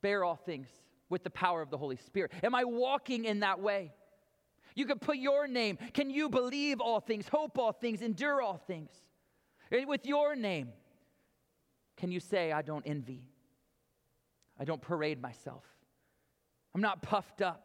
bear 0.00 0.22
all 0.22 0.36
things 0.36 0.68
with 1.08 1.24
the 1.24 1.30
power 1.30 1.60
of 1.60 1.70
the 1.70 1.78
Holy 1.78 1.96
Spirit? 1.96 2.32
Am 2.42 2.54
I 2.54 2.64
walking 2.64 3.24
in 3.24 3.40
that 3.40 3.60
way? 3.60 3.92
You 4.74 4.86
can 4.86 5.00
put 5.00 5.16
your 5.16 5.48
name. 5.48 5.76
Can 5.92 6.08
you 6.10 6.28
believe 6.28 6.80
all 6.80 7.00
things, 7.00 7.26
hope 7.26 7.58
all 7.58 7.72
things, 7.72 8.00
endure 8.00 8.40
all 8.40 8.58
things? 8.58 8.90
With 9.72 10.06
your 10.06 10.36
name, 10.36 10.68
can 11.96 12.12
you 12.12 12.20
say, 12.20 12.52
I 12.52 12.62
don't 12.62 12.86
envy? 12.86 13.24
I 14.58 14.64
don't 14.64 14.80
parade 14.80 15.20
myself. 15.20 15.64
I'm 16.74 16.80
not 16.80 17.02
puffed 17.02 17.42
up. 17.42 17.64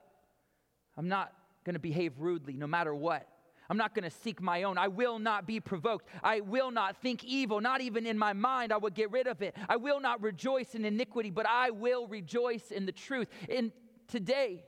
I'm 0.98 1.08
not 1.08 1.34
going 1.64 1.76
to 1.76 1.80
behave 1.80 2.14
rudely 2.20 2.54
no 2.54 2.68
matter 2.68 2.96
what. 2.96 3.28
I'm 3.74 3.78
not 3.80 3.96
going 3.96 4.04
to 4.04 4.16
seek 4.16 4.40
my 4.40 4.62
own. 4.62 4.78
I 4.78 4.88
will 4.88 5.18
not 5.18 5.48
be 5.48 5.60
provoked. 5.60 6.08
I 6.24 6.42
will 6.42 6.70
not 6.70 6.96
think 7.02 7.24
evil, 7.24 7.60
not 7.60 7.82
even 7.82 8.06
in 8.06 8.20
my 8.20 8.32
mind. 8.32 8.72
I 8.72 8.78
will 8.78 8.92
get 8.92 9.10
rid 9.10 9.26
of 9.26 9.42
it. 9.42 9.56
I 9.68 9.78
will 9.78 10.00
not 10.00 10.22
rejoice 10.22 10.76
in 10.76 10.86
iniquity, 10.86 11.32
but 11.32 11.48
I 11.48 11.72
will 11.72 12.06
rejoice 12.06 12.70
in 12.70 12.86
the 12.86 12.92
truth. 12.92 13.30
And 13.50 13.72
today, 14.08 14.64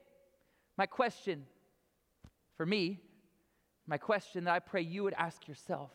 my 0.76 0.86
question 0.86 1.46
for 2.56 2.66
me, 2.66 2.98
my 3.86 3.96
question 3.96 4.42
that 4.42 4.54
I 4.54 4.58
pray 4.58 4.82
you 4.82 5.04
would 5.04 5.14
ask 5.14 5.46
yourself 5.46 5.92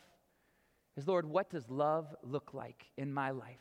is 0.96 1.06
Lord, 1.06 1.26
what 1.26 1.50
does 1.50 1.70
love 1.70 2.16
look 2.24 2.54
like 2.54 2.86
in 2.96 3.14
my 3.14 3.32
life? 3.32 3.60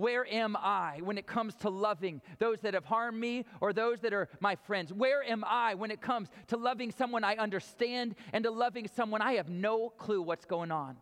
Where 0.00 0.26
am 0.32 0.56
I 0.56 1.00
when 1.02 1.18
it 1.18 1.26
comes 1.26 1.54
to 1.56 1.68
loving 1.68 2.22
those 2.38 2.60
that 2.60 2.72
have 2.72 2.86
harmed 2.86 3.20
me 3.20 3.44
or 3.60 3.74
those 3.74 4.00
that 4.00 4.14
are 4.14 4.30
my 4.40 4.56
friends? 4.56 4.94
Where 4.94 5.22
am 5.22 5.44
I 5.46 5.74
when 5.74 5.90
it 5.90 6.00
comes 6.00 6.28
to 6.46 6.56
loving 6.56 6.90
someone 6.90 7.22
I 7.22 7.34
understand 7.36 8.14
and 8.32 8.44
to 8.44 8.50
loving 8.50 8.88
someone 8.88 9.20
I 9.20 9.32
have 9.34 9.50
no 9.50 9.90
clue 9.90 10.22
what's 10.22 10.46
going 10.46 10.70
on 10.70 10.96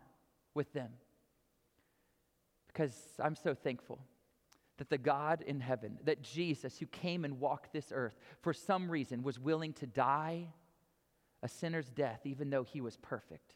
with 0.53 0.73
them? 0.73 0.91
Because 2.67 2.93
I'm 3.21 3.37
so 3.37 3.55
thankful 3.55 4.01
that 4.79 4.91
the 4.91 4.99
God 4.99 5.45
in 5.47 5.61
heaven, 5.61 6.01
that 6.03 6.23
Jesus, 6.23 6.77
who 6.79 6.87
came 6.87 7.25
and 7.25 7.39
walked 7.39 7.73
this 7.73 7.93
earth, 7.95 8.19
for 8.43 8.53
some 8.53 8.91
reason 8.91 9.23
was 9.23 9.39
willing 9.39 9.75
to 9.75 9.87
die 9.87 10.49
a 11.41 11.49
sinner's 11.49 11.89
death, 11.89 12.23
even 12.25 12.51
though 12.51 12.65
he 12.65 12.81
was 12.81 12.97
perfect 12.97 13.55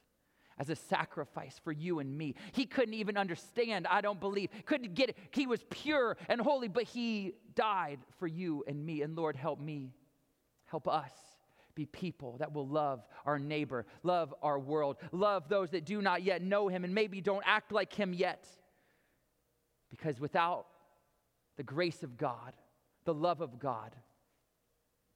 as 0.62 0.70
a 0.70 0.76
sacrifice 0.76 1.60
for 1.64 1.72
you 1.72 1.98
and 1.98 2.16
me. 2.16 2.36
He 2.52 2.66
couldn't 2.66 2.94
even 2.94 3.16
understand, 3.16 3.84
I 3.88 4.00
don't 4.00 4.20
believe, 4.20 4.48
couldn't 4.64 4.94
get 4.94 5.08
it. 5.08 5.18
He 5.32 5.48
was 5.48 5.64
pure 5.70 6.16
and 6.28 6.40
holy, 6.40 6.68
but 6.68 6.84
he 6.84 7.34
died 7.56 7.98
for 8.20 8.28
you 8.28 8.62
and 8.68 8.86
me. 8.86 9.02
And 9.02 9.16
Lord, 9.16 9.34
help 9.34 9.58
me, 9.58 9.90
help 10.66 10.86
us 10.86 11.10
be 11.74 11.86
people 11.86 12.36
that 12.38 12.52
will 12.52 12.68
love 12.68 13.04
our 13.26 13.40
neighbor, 13.40 13.86
love 14.04 14.32
our 14.40 14.56
world, 14.56 14.98
love 15.10 15.48
those 15.48 15.70
that 15.70 15.84
do 15.84 16.00
not 16.00 16.22
yet 16.22 16.42
know 16.42 16.68
him 16.68 16.84
and 16.84 16.94
maybe 16.94 17.20
don't 17.20 17.42
act 17.44 17.72
like 17.72 17.92
him 17.92 18.14
yet. 18.14 18.46
Because 19.90 20.20
without 20.20 20.66
the 21.56 21.64
grace 21.64 22.04
of 22.04 22.16
God, 22.16 22.52
the 23.04 23.14
love 23.14 23.40
of 23.40 23.58
God, 23.58 23.96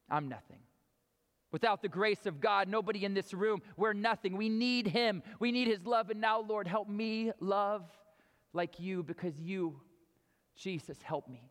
I'm 0.09 0.27
nothing. 0.27 0.59
Without 1.51 1.81
the 1.81 1.87
grace 1.87 2.25
of 2.25 2.41
God, 2.41 2.67
nobody 2.67 3.05
in 3.05 3.13
this 3.13 3.33
room, 3.33 3.61
we're 3.77 3.93
nothing. 3.93 4.35
We 4.35 4.49
need 4.49 4.87
Him. 4.87 5.23
We 5.39 5.51
need 5.51 5.67
His 5.67 5.85
love. 5.85 6.09
And 6.09 6.19
now, 6.19 6.41
Lord, 6.41 6.67
help 6.67 6.89
me 6.89 7.31
love 7.39 7.83
like 8.53 8.79
you 8.79 9.03
because 9.03 9.39
you, 9.39 9.79
Jesus, 10.55 11.01
help 11.01 11.27
me. 11.29 11.49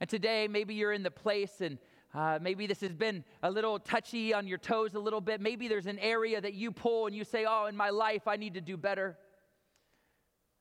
And 0.00 0.08
today, 0.08 0.48
maybe 0.48 0.74
you're 0.74 0.92
in 0.92 1.02
the 1.02 1.10
place 1.10 1.60
and 1.60 1.78
uh, 2.12 2.38
maybe 2.42 2.66
this 2.66 2.80
has 2.80 2.92
been 2.92 3.24
a 3.42 3.50
little 3.50 3.78
touchy 3.78 4.34
on 4.34 4.48
your 4.48 4.58
toes 4.58 4.94
a 4.94 4.98
little 4.98 5.20
bit. 5.20 5.40
Maybe 5.40 5.68
there's 5.68 5.86
an 5.86 5.98
area 5.98 6.40
that 6.40 6.54
you 6.54 6.72
pull 6.72 7.06
and 7.06 7.14
you 7.14 7.24
say, 7.24 7.46
Oh, 7.48 7.66
in 7.66 7.76
my 7.76 7.90
life, 7.90 8.26
I 8.26 8.36
need 8.36 8.54
to 8.54 8.60
do 8.60 8.76
better. 8.76 9.16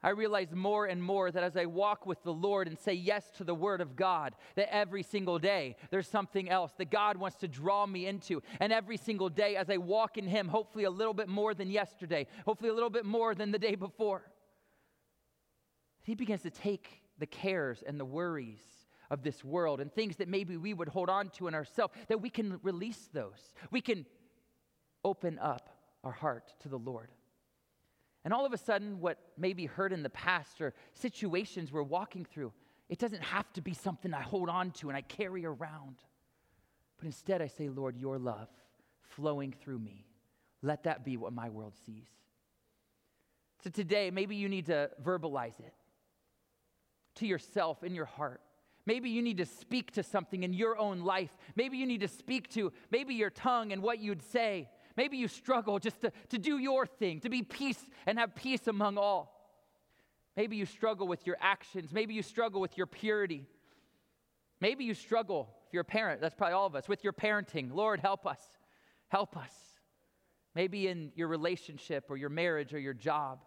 I 0.02 0.10
realize 0.10 0.54
more 0.54 0.86
and 0.86 1.04
more 1.04 1.30
that 1.30 1.44
as 1.44 1.58
I 1.58 1.66
walk 1.66 2.06
with 2.06 2.24
the 2.24 2.34
Lord 2.34 2.68
and 2.68 2.80
say 2.80 2.94
yes 2.94 3.30
to 3.38 3.44
the 3.44 3.54
Word 3.54 3.82
of 3.82 3.98
God, 3.98 4.34
that 4.56 4.74
every 4.74 5.04
single 5.04 5.40
day 5.40 5.76
there's 5.92 6.08
something 6.08 6.50
else 6.50 6.72
that 6.78 6.90
God 6.90 7.18
wants 7.18 7.38
to 7.38 7.50
draw 7.50 7.86
me 7.86 8.08
into. 8.08 8.42
And 8.62 8.72
every 8.72 8.96
single 8.96 9.28
day 9.28 9.58
as 9.58 9.70
I 9.70 9.76
walk 9.76 10.18
in 10.18 10.26
Him, 10.26 10.48
hopefully 10.48 10.86
a 10.86 10.90
little 10.90 11.14
bit 11.14 11.28
more 11.28 11.54
than 11.54 11.70
yesterday, 11.70 12.28
hopefully 12.46 12.70
a 12.70 12.74
little 12.74 12.90
bit 12.90 13.06
more 13.06 13.36
than 13.36 13.52
the 13.52 13.60
day 13.60 13.76
before, 13.76 14.24
He 16.02 16.16
begins 16.16 16.44
to 16.44 16.50
take 16.50 17.02
the 17.18 17.28
cares 17.28 17.84
and 17.86 18.00
the 18.00 18.06
worries 18.06 18.62
of 19.10 19.22
this 19.22 19.44
world 19.44 19.82
and 19.82 19.92
things 19.92 20.16
that 20.18 20.30
maybe 20.30 20.56
we 20.56 20.74
would 20.74 20.88
hold 20.88 21.10
on 21.10 21.30
to 21.32 21.48
in 21.48 21.56
ourselves, 21.56 21.94
that 22.08 22.22
we 22.22 22.30
can 22.30 22.60
release 22.64 23.10
those. 23.12 23.54
We 23.70 23.82
can 23.82 24.06
open 25.04 25.40
up 25.40 25.70
our 26.06 26.12
heart 26.12 26.54
to 26.62 26.70
the 26.70 26.78
Lord. 26.78 27.10
And 28.26 28.34
all 28.34 28.46
of 28.46 28.54
a 28.54 28.58
sudden, 28.58 29.00
what 29.00 29.18
maybe 29.38 29.66
hurt 29.66 29.94
in 29.94 30.04
the 30.04 30.10
past 30.10 30.62
or 30.62 30.74
situations 30.94 31.72
we're 31.72 31.84
walking 31.84 32.26
through, 32.26 32.52
it 32.90 33.00
doesn't 33.00 33.24
have 33.24 33.52
to 33.54 33.62
be 33.62 33.74
something 33.74 34.14
I 34.14 34.22
hold 34.22 34.50
on 34.50 34.72
to 34.72 34.90
and 34.90 34.98
I 34.98 35.02
carry 35.02 35.46
around. 35.46 35.98
But 36.98 37.06
instead, 37.06 37.42
I 37.42 37.48
say, 37.48 37.70
Lord, 37.70 37.96
your 37.96 38.18
love 38.18 38.50
flowing 39.02 39.54
through 39.54 39.80
me. 39.80 40.06
Let 40.62 40.84
that 40.84 41.06
be 41.06 41.16
what 41.16 41.32
my 41.32 41.50
world 41.50 41.74
sees. 41.86 42.10
So 43.64 43.70
today, 43.70 44.12
maybe 44.12 44.36
you 44.36 44.50
need 44.50 44.66
to 44.68 44.90
verbalize 45.04 45.60
it 45.60 45.74
to 47.16 47.28
yourself 47.28 47.84
in 47.84 47.94
your 47.96 48.06
heart. 48.06 48.42
Maybe 48.86 49.10
you 49.10 49.22
need 49.22 49.38
to 49.38 49.46
speak 49.46 49.92
to 49.92 50.04
something 50.04 50.44
in 50.44 50.54
your 50.54 50.78
own 50.78 51.02
life. 51.02 51.38
Maybe 51.56 51.78
you 51.78 51.86
need 51.86 52.02
to 52.02 52.08
speak 52.08 52.50
to 52.52 52.72
maybe 52.92 53.14
your 53.14 53.30
tongue 53.30 53.72
and 53.72 53.82
what 53.82 54.00
you'd 54.00 54.24
say. 54.24 54.70
Maybe 54.96 55.18
you 55.18 55.28
struggle 55.28 55.80
just 55.80 56.02
to, 56.02 56.12
to 56.30 56.38
do 56.38 56.58
your 56.58 56.86
thing, 56.86 57.20
to 57.22 57.30
be 57.30 57.44
peace 57.44 57.80
and 58.06 58.20
have 58.20 58.36
peace 58.36 58.68
among 58.68 58.98
all. 58.98 59.36
Maybe 60.36 60.56
you 60.56 60.66
struggle 60.66 61.08
with 61.08 61.26
your 61.28 61.38
actions. 61.42 61.92
Maybe 61.92 62.14
you 62.14 62.22
struggle 62.22 62.62
with 62.62 62.78
your 62.78 62.88
purity. 62.88 63.46
Maybe 64.62 64.86
you 64.86 64.94
struggle, 64.94 65.50
if 65.68 65.74
you're 65.74 65.82
a 65.82 65.86
parent, 65.86 66.22
that's 66.22 66.36
probably 66.36 66.54
all 66.54 66.66
of 66.66 66.76
us, 66.76 66.88
with 66.88 67.04
your 67.04 67.14
parenting. 67.14 67.74
Lord, 67.74 68.00
help 68.00 68.26
us. 68.26 68.40
Help 69.10 69.38
us. 69.38 69.52
Maybe 70.56 70.88
in 70.88 71.12
your 71.16 71.28
relationship 71.28 72.06
or 72.10 72.18
your 72.18 72.30
marriage 72.30 72.74
or 72.74 72.80
your 72.80 72.94
job. 72.94 73.40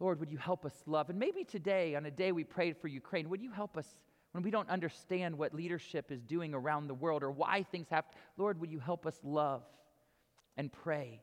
Lord, 0.00 0.18
would 0.20 0.30
you 0.30 0.38
help 0.38 0.64
us 0.64 0.74
love? 0.86 1.10
And 1.10 1.18
maybe 1.18 1.44
today, 1.44 1.94
on 1.94 2.06
a 2.06 2.10
day 2.10 2.32
we 2.32 2.44
prayed 2.44 2.76
for 2.76 2.88
Ukraine, 2.88 3.28
would 3.30 3.40
you 3.40 3.52
help 3.52 3.76
us 3.76 3.86
when 4.32 4.42
we 4.42 4.50
don't 4.50 4.68
understand 4.68 5.38
what 5.38 5.54
leadership 5.54 6.10
is 6.10 6.22
doing 6.22 6.54
around 6.54 6.88
the 6.88 6.94
world 6.94 7.22
or 7.22 7.30
why 7.30 7.62
things 7.62 7.88
happen? 7.88 8.12
Lord, 8.36 8.60
would 8.60 8.72
you 8.72 8.80
help 8.80 9.06
us 9.06 9.18
love? 9.22 9.62
And 10.56 10.72
pray 10.72 11.22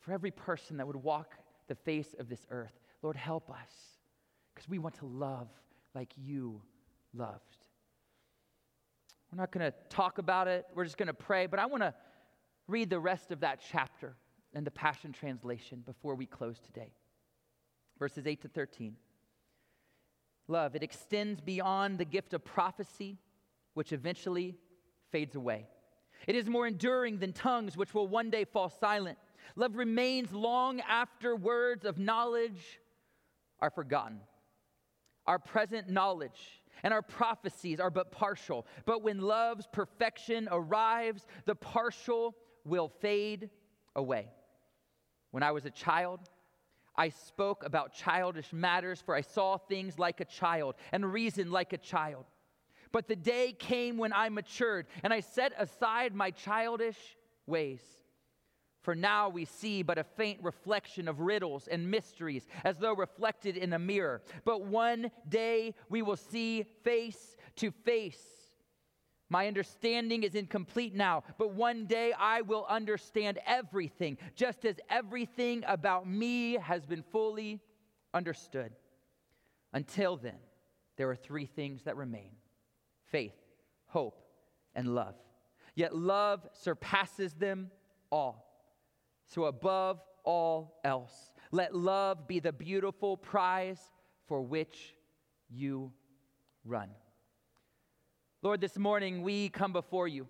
for 0.00 0.12
every 0.12 0.30
person 0.30 0.76
that 0.78 0.86
would 0.86 0.96
walk 0.96 1.34
the 1.68 1.74
face 1.74 2.14
of 2.18 2.28
this 2.28 2.46
earth. 2.50 2.78
Lord, 3.02 3.16
help 3.16 3.50
us 3.50 3.72
because 4.54 4.68
we 4.68 4.78
want 4.78 4.96
to 4.96 5.06
love 5.06 5.48
like 5.94 6.12
you 6.16 6.60
loved. 7.14 7.66
We're 9.30 9.40
not 9.40 9.50
going 9.50 9.70
to 9.70 9.76
talk 9.88 10.18
about 10.18 10.48
it, 10.48 10.66
we're 10.74 10.84
just 10.84 10.98
going 10.98 11.06
to 11.06 11.14
pray, 11.14 11.46
but 11.46 11.58
I 11.58 11.66
want 11.66 11.82
to 11.82 11.94
read 12.68 12.90
the 12.90 13.00
rest 13.00 13.30
of 13.30 13.40
that 13.40 13.60
chapter 13.70 14.14
in 14.54 14.64
the 14.64 14.70
Passion 14.70 15.12
Translation 15.12 15.82
before 15.86 16.14
we 16.14 16.26
close 16.26 16.58
today. 16.58 16.92
Verses 17.98 18.26
8 18.26 18.42
to 18.42 18.48
13. 18.48 18.96
Love, 20.48 20.74
it 20.74 20.82
extends 20.82 21.40
beyond 21.40 21.98
the 21.98 22.04
gift 22.04 22.34
of 22.34 22.44
prophecy, 22.44 23.18
which 23.74 23.92
eventually 23.92 24.56
fades 25.10 25.34
away. 25.34 25.66
It 26.26 26.36
is 26.36 26.48
more 26.48 26.66
enduring 26.66 27.18
than 27.18 27.32
tongues, 27.32 27.76
which 27.76 27.94
will 27.94 28.06
one 28.06 28.30
day 28.30 28.44
fall 28.44 28.68
silent. 28.68 29.18
Love 29.56 29.76
remains 29.76 30.32
long 30.32 30.80
after 30.80 31.36
words 31.36 31.84
of 31.84 31.98
knowledge 31.98 32.80
are 33.60 33.70
forgotten. 33.70 34.20
Our 35.26 35.38
present 35.38 35.88
knowledge 35.88 36.62
and 36.82 36.92
our 36.92 37.02
prophecies 37.02 37.80
are 37.80 37.90
but 37.90 38.10
partial. 38.10 38.66
But 38.84 39.02
when 39.02 39.20
love's 39.20 39.66
perfection 39.72 40.48
arrives, 40.50 41.26
the 41.44 41.54
partial 41.54 42.34
will 42.64 42.88
fade 42.88 43.50
away. 43.94 44.28
When 45.30 45.42
I 45.42 45.52
was 45.52 45.64
a 45.64 45.70
child, 45.70 46.20
I 46.96 47.08
spoke 47.08 47.64
about 47.64 47.94
childish 47.94 48.52
matters, 48.52 49.00
for 49.00 49.14
I 49.14 49.22
saw 49.22 49.56
things 49.56 49.98
like 49.98 50.20
a 50.20 50.24
child 50.24 50.74
and 50.92 51.10
reasoned 51.10 51.50
like 51.50 51.72
a 51.72 51.78
child. 51.78 52.24
But 52.92 53.08
the 53.08 53.16
day 53.16 53.52
came 53.58 53.96
when 53.96 54.12
I 54.12 54.28
matured, 54.28 54.86
and 55.02 55.12
I 55.12 55.20
set 55.20 55.52
aside 55.58 56.14
my 56.14 56.30
childish 56.30 56.98
ways. 57.46 57.80
For 58.82 58.94
now 58.94 59.28
we 59.28 59.44
see 59.44 59.82
but 59.82 59.96
a 59.98 60.04
faint 60.04 60.42
reflection 60.42 61.08
of 61.08 61.20
riddles 61.20 61.68
and 61.68 61.90
mysteries, 61.90 62.46
as 62.64 62.78
though 62.78 62.94
reflected 62.94 63.56
in 63.56 63.72
a 63.72 63.78
mirror. 63.78 64.22
But 64.44 64.62
one 64.62 65.10
day 65.28 65.74
we 65.88 66.02
will 66.02 66.16
see 66.16 66.64
face 66.82 67.36
to 67.56 67.70
face. 67.70 68.20
My 69.30 69.46
understanding 69.46 70.24
is 70.24 70.34
incomplete 70.34 70.94
now, 70.94 71.22
but 71.38 71.54
one 71.54 71.86
day 71.86 72.12
I 72.12 72.42
will 72.42 72.66
understand 72.68 73.38
everything, 73.46 74.18
just 74.34 74.66
as 74.66 74.76
everything 74.90 75.64
about 75.66 76.06
me 76.06 76.54
has 76.54 76.84
been 76.84 77.02
fully 77.02 77.60
understood. 78.12 78.72
Until 79.72 80.18
then, 80.18 80.36
there 80.98 81.08
are 81.08 81.16
three 81.16 81.46
things 81.46 81.84
that 81.84 81.96
remain 81.96 82.32
faith, 83.12 83.36
hope, 83.86 84.20
and 84.74 84.94
love. 84.94 85.14
Yet 85.76 85.94
love 85.94 86.46
surpasses 86.52 87.34
them 87.34 87.70
all. 88.10 88.48
So, 89.28 89.44
above 89.44 90.00
all 90.24 90.80
else, 90.84 91.32
let 91.52 91.74
love 91.74 92.26
be 92.26 92.40
the 92.40 92.52
beautiful 92.52 93.16
prize 93.16 93.80
for 94.26 94.42
which 94.42 94.94
you 95.48 95.92
run. 96.64 96.90
Lord, 98.42 98.60
this 98.60 98.76
morning 98.76 99.22
we 99.22 99.48
come 99.48 99.72
before 99.72 100.08
you. 100.08 100.26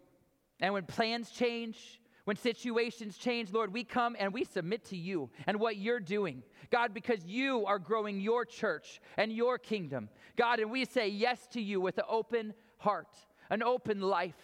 And 0.61 0.75
when 0.75 0.85
plans 0.85 1.31
change, 1.31 2.01
when 2.25 2.37
situations 2.37 3.16
change, 3.16 3.53
Lord, 3.53 3.73
we 3.73 3.83
come 3.83 4.16
and 4.18 4.33
we 4.33 4.45
submit 4.45 4.85
to 4.87 4.97
you 4.97 5.31
and 5.47 5.59
what 5.59 5.77
you're 5.77 6.01
doing. 6.01 6.42
God, 6.71 6.95
because 6.95 7.25
you 7.25 7.66
are 7.66 7.79
growing 7.79 8.21
your 8.21 8.45
church 8.45 9.01
and 9.16 9.33
your 9.33 9.59
kingdom. 9.59 10.09
God, 10.37 10.61
and 10.61 10.71
we 10.71 10.85
say 10.85 11.09
yes 11.09 11.49
to 11.53 11.61
you 11.61 11.81
with 11.81 11.99
an 11.99 12.05
open 12.09 12.55
heart, 12.83 13.16
an 13.51 13.62
open 13.62 14.01
life. 14.01 14.37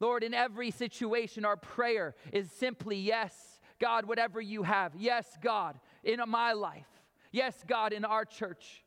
Lord, 0.00 0.22
in 0.22 0.34
every 0.34 0.70
situation, 0.70 1.44
our 1.44 1.56
prayer 1.56 2.14
is 2.32 2.50
simply 2.50 2.98
yes, 2.98 3.60
God, 3.80 4.04
whatever 4.04 4.40
you 4.40 4.62
have. 4.62 4.92
Yes, 4.96 5.26
God, 5.42 5.78
in 6.04 6.20
my 6.28 6.52
life. 6.52 6.86
Yes, 7.32 7.64
God, 7.66 7.92
in 7.92 8.04
our 8.04 8.24
church. 8.24 8.84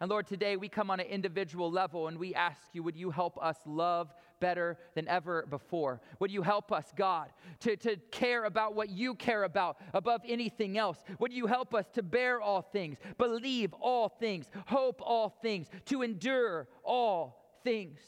And 0.00 0.10
Lord, 0.10 0.26
today 0.26 0.56
we 0.56 0.68
come 0.68 0.90
on 0.90 1.00
an 1.00 1.06
individual 1.06 1.70
level 1.70 2.08
and 2.08 2.18
we 2.18 2.34
ask 2.34 2.60
you, 2.72 2.82
would 2.82 2.96
you 2.96 3.10
help 3.10 3.38
us 3.42 3.56
love 3.64 4.12
better 4.40 4.76
than 4.94 5.08
ever 5.08 5.46
before? 5.48 6.00
Would 6.18 6.30
you 6.30 6.42
help 6.42 6.72
us, 6.72 6.92
God, 6.96 7.30
to, 7.60 7.76
to 7.76 7.96
care 8.10 8.44
about 8.44 8.74
what 8.74 8.90
you 8.90 9.14
care 9.14 9.44
about 9.44 9.78
above 9.94 10.20
anything 10.26 10.76
else? 10.76 10.98
Would 11.20 11.32
you 11.32 11.46
help 11.46 11.74
us 11.74 11.86
to 11.94 12.02
bear 12.02 12.40
all 12.40 12.60
things, 12.60 12.98
believe 13.16 13.72
all 13.74 14.08
things, 14.08 14.50
hope 14.66 15.00
all 15.02 15.30
things, 15.40 15.68
to 15.86 16.02
endure 16.02 16.68
all 16.82 17.60
things? 17.62 18.00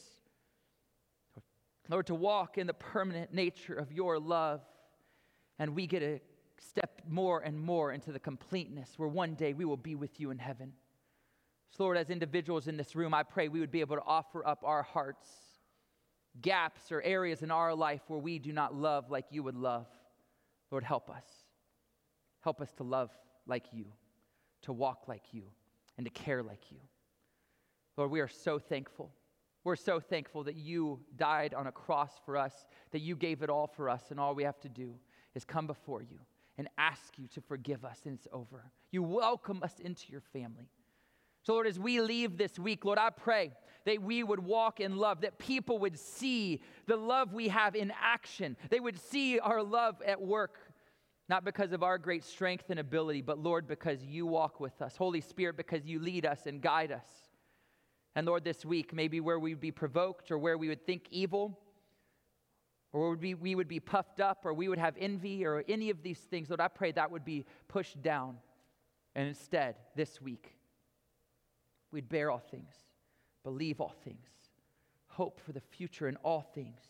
Lord, 1.88 2.06
to 2.06 2.14
walk 2.14 2.58
in 2.58 2.66
the 2.66 2.74
permanent 2.74 3.32
nature 3.32 3.74
of 3.74 3.92
your 3.92 4.18
love, 4.18 4.60
and 5.58 5.74
we 5.74 5.86
get 5.86 6.00
to 6.00 6.20
step 6.58 7.02
more 7.08 7.40
and 7.40 7.58
more 7.58 7.92
into 7.92 8.12
the 8.12 8.18
completeness 8.18 8.94
where 8.96 9.08
one 9.08 9.34
day 9.34 9.52
we 9.52 9.64
will 9.64 9.76
be 9.76 9.94
with 9.94 10.18
you 10.18 10.30
in 10.30 10.38
heaven. 10.38 10.72
So, 11.70 11.84
Lord, 11.84 11.96
as 11.96 12.10
individuals 12.10 12.68
in 12.68 12.76
this 12.76 12.96
room, 12.96 13.12
I 13.14 13.22
pray 13.22 13.48
we 13.48 13.60
would 13.60 13.70
be 13.70 13.80
able 13.80 13.96
to 13.96 14.02
offer 14.04 14.46
up 14.46 14.62
our 14.64 14.82
hearts, 14.82 15.28
gaps 16.40 16.90
or 16.90 17.02
areas 17.02 17.42
in 17.42 17.50
our 17.50 17.74
life 17.74 18.02
where 18.08 18.18
we 18.18 18.38
do 18.38 18.52
not 18.52 18.74
love 18.74 19.10
like 19.10 19.26
you 19.30 19.42
would 19.42 19.56
love. 19.56 19.86
Lord, 20.70 20.84
help 20.84 21.10
us. 21.10 21.24
Help 22.40 22.60
us 22.60 22.72
to 22.74 22.82
love 22.82 23.10
like 23.46 23.66
you, 23.72 23.86
to 24.62 24.72
walk 24.72 25.04
like 25.08 25.32
you, 25.32 25.44
and 25.96 26.06
to 26.06 26.10
care 26.10 26.42
like 26.42 26.70
you. 26.70 26.78
Lord, 27.96 28.10
we 28.10 28.20
are 28.20 28.28
so 28.28 28.58
thankful. 28.58 29.10
We're 29.66 29.74
so 29.74 29.98
thankful 29.98 30.44
that 30.44 30.54
you 30.54 31.00
died 31.16 31.52
on 31.52 31.66
a 31.66 31.72
cross 31.72 32.12
for 32.24 32.36
us, 32.36 32.52
that 32.92 33.00
you 33.00 33.16
gave 33.16 33.42
it 33.42 33.50
all 33.50 33.66
for 33.66 33.90
us, 33.90 34.00
and 34.10 34.20
all 34.20 34.32
we 34.32 34.44
have 34.44 34.60
to 34.60 34.68
do 34.68 34.94
is 35.34 35.44
come 35.44 35.66
before 35.66 36.02
you 36.02 36.20
and 36.56 36.68
ask 36.78 37.18
you 37.18 37.26
to 37.34 37.40
forgive 37.40 37.84
us, 37.84 37.98
and 38.04 38.14
it's 38.14 38.28
over. 38.32 38.70
You 38.92 39.02
welcome 39.02 39.64
us 39.64 39.80
into 39.80 40.12
your 40.12 40.20
family. 40.20 40.70
So, 41.42 41.54
Lord, 41.54 41.66
as 41.66 41.80
we 41.80 42.00
leave 42.00 42.38
this 42.38 42.60
week, 42.60 42.84
Lord, 42.84 43.00
I 43.00 43.10
pray 43.10 43.54
that 43.86 44.00
we 44.00 44.22
would 44.22 44.38
walk 44.38 44.78
in 44.78 44.98
love, 44.98 45.22
that 45.22 45.36
people 45.36 45.80
would 45.80 45.98
see 45.98 46.62
the 46.86 46.96
love 46.96 47.34
we 47.34 47.48
have 47.48 47.74
in 47.74 47.92
action. 48.00 48.56
They 48.70 48.78
would 48.78 49.00
see 49.00 49.40
our 49.40 49.64
love 49.64 50.00
at 50.06 50.22
work, 50.22 50.60
not 51.28 51.44
because 51.44 51.72
of 51.72 51.82
our 51.82 51.98
great 51.98 52.22
strength 52.22 52.70
and 52.70 52.78
ability, 52.78 53.20
but, 53.20 53.40
Lord, 53.40 53.66
because 53.66 54.00
you 54.04 54.26
walk 54.26 54.60
with 54.60 54.80
us. 54.80 54.94
Holy 54.96 55.20
Spirit, 55.20 55.56
because 55.56 55.84
you 55.84 55.98
lead 55.98 56.24
us 56.24 56.46
and 56.46 56.62
guide 56.62 56.92
us. 56.92 57.25
And, 58.16 58.26
Lord, 58.26 58.44
this 58.44 58.64
week, 58.64 58.94
maybe 58.94 59.20
where 59.20 59.38
we 59.38 59.52
would 59.52 59.60
be 59.60 59.70
provoked 59.70 60.30
or 60.30 60.38
where 60.38 60.56
we 60.56 60.68
would 60.68 60.86
think 60.86 61.06
evil, 61.10 61.60
or 62.94 63.10
would 63.10 63.20
we, 63.20 63.34
we 63.34 63.54
would 63.54 63.68
be 63.68 63.78
puffed 63.78 64.20
up, 64.20 64.46
or 64.46 64.54
we 64.54 64.70
would 64.70 64.78
have 64.78 64.94
envy, 64.98 65.44
or 65.44 65.62
any 65.68 65.90
of 65.90 66.02
these 66.02 66.18
things, 66.18 66.48
Lord, 66.48 66.62
I 66.62 66.68
pray 66.68 66.92
that 66.92 67.10
would 67.10 67.26
be 67.26 67.44
pushed 67.68 68.00
down. 68.00 68.38
And 69.14 69.28
instead, 69.28 69.76
this 69.94 70.18
week, 70.18 70.56
we'd 71.92 72.08
bear 72.08 72.30
all 72.30 72.38
things, 72.38 72.72
believe 73.44 73.82
all 73.82 73.94
things, 74.02 74.26
hope 75.08 75.38
for 75.38 75.52
the 75.52 75.60
future 75.60 76.08
in 76.08 76.16
all 76.16 76.40
things, 76.40 76.80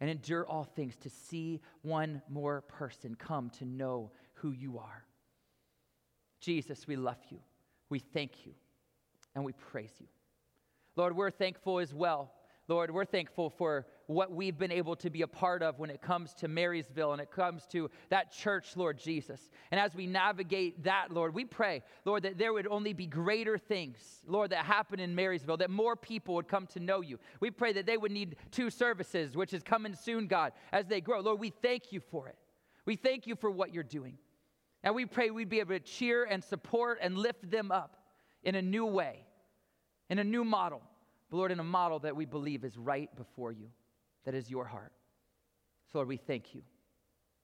and 0.00 0.10
endure 0.10 0.46
all 0.46 0.64
things 0.64 0.96
to 0.96 1.08
see 1.08 1.60
one 1.80 2.20
more 2.28 2.60
person 2.60 3.14
come 3.14 3.48
to 3.50 3.64
know 3.64 4.10
who 4.34 4.52
you 4.52 4.78
are. 4.78 5.04
Jesus, 6.40 6.86
we 6.86 6.96
love 6.96 7.18
you. 7.30 7.38
We 7.88 8.00
thank 8.00 8.44
you 8.44 8.52
and 9.34 9.44
we 9.44 9.52
praise 9.52 9.94
you. 9.98 10.06
Lord, 10.98 11.16
we're 11.16 11.30
thankful 11.30 11.78
as 11.78 11.94
well 11.94 12.32
Lord, 12.68 12.90
we're 12.90 13.06
thankful 13.06 13.48
for 13.48 13.86
what 14.08 14.30
we've 14.30 14.58
been 14.58 14.70
able 14.70 14.94
to 14.96 15.08
be 15.08 15.22
a 15.22 15.26
part 15.26 15.62
of 15.62 15.78
when 15.78 15.88
it 15.88 16.02
comes 16.02 16.34
to 16.34 16.48
Marysville 16.48 17.12
and 17.12 17.20
it 17.20 17.30
comes 17.30 17.66
to 17.68 17.90
that 18.10 18.30
church, 18.30 18.76
Lord 18.76 18.98
Jesus. 18.98 19.48
And 19.70 19.80
as 19.80 19.94
we 19.94 20.06
navigate 20.06 20.84
that, 20.84 21.10
Lord, 21.10 21.34
we 21.34 21.46
pray, 21.46 21.82
Lord, 22.04 22.24
that 22.24 22.36
there 22.36 22.52
would 22.52 22.66
only 22.66 22.92
be 22.92 23.06
greater 23.06 23.56
things, 23.56 24.20
Lord, 24.26 24.50
that 24.50 24.66
happen 24.66 25.00
in 25.00 25.14
Marysville, 25.14 25.56
that 25.58 25.70
more 25.70 25.96
people 25.96 26.34
would 26.34 26.46
come 26.46 26.66
to 26.68 26.80
know 26.80 27.00
you. 27.00 27.18
We 27.40 27.50
pray 27.50 27.72
that 27.72 27.86
they 27.86 27.96
would 27.96 28.12
need 28.12 28.36
two 28.50 28.68
services, 28.68 29.34
which 29.34 29.54
is 29.54 29.62
coming 29.62 29.94
soon, 29.94 30.26
God, 30.26 30.52
as 30.70 30.86
they 30.86 31.00
grow. 31.00 31.20
Lord, 31.20 31.40
we 31.40 31.50
thank 31.50 31.90
you 31.90 32.00
for 32.00 32.28
it. 32.28 32.36
We 32.84 32.96
thank 32.96 33.26
you 33.26 33.34
for 33.34 33.50
what 33.50 33.72
you're 33.72 33.82
doing. 33.82 34.18
And 34.84 34.94
we 34.94 35.06
pray 35.06 35.30
we'd 35.30 35.48
be 35.48 35.60
able 35.60 35.74
to 35.74 35.80
cheer 35.80 36.24
and 36.24 36.44
support 36.44 36.98
and 37.00 37.16
lift 37.16 37.50
them 37.50 37.72
up 37.72 37.96
in 38.42 38.54
a 38.56 38.62
new 38.62 38.84
way, 38.84 39.24
in 40.10 40.18
a 40.18 40.24
new 40.24 40.44
model. 40.44 40.82
But 41.30 41.36
Lord, 41.36 41.52
in 41.52 41.60
a 41.60 41.64
model 41.64 41.98
that 42.00 42.16
we 42.16 42.24
believe 42.24 42.64
is 42.64 42.76
right 42.76 43.14
before 43.16 43.52
you, 43.52 43.68
that 44.24 44.34
is 44.34 44.50
your 44.50 44.64
heart. 44.64 44.92
So, 45.90 45.98
Lord, 45.98 46.08
we 46.08 46.16
thank 46.16 46.54
you. 46.54 46.62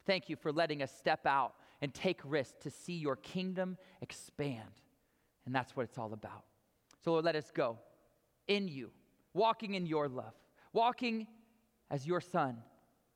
Thank 0.07 0.29
you 0.29 0.37
for 0.37 0.53
letting 0.53 0.83
us 0.83 0.93
step 0.97 1.27
out 1.27 1.55
and 1.81 1.93
take 1.93 2.21
risks 2.25 2.57
to 2.63 2.71
see 2.71 2.95
your 2.95 3.17
kingdom 3.17 3.77
expand. 4.01 4.81
And 5.47 5.55
that's 5.55 5.77
what 5.77 5.85
it's 5.85 5.99
all 5.99 6.13
about. 6.13 6.45
So, 7.03 7.13
Lord, 7.13 7.25
let 7.25 7.37
us 7.37 7.51
go 7.53 7.79
in 8.49 8.69
you, 8.69 8.91
walking 9.33 9.75
in 9.75 9.87
your 9.87 10.09
love, 10.09 10.35
walking 10.73 11.27
as 11.91 12.07
your 12.07 12.21
son 12.21 12.59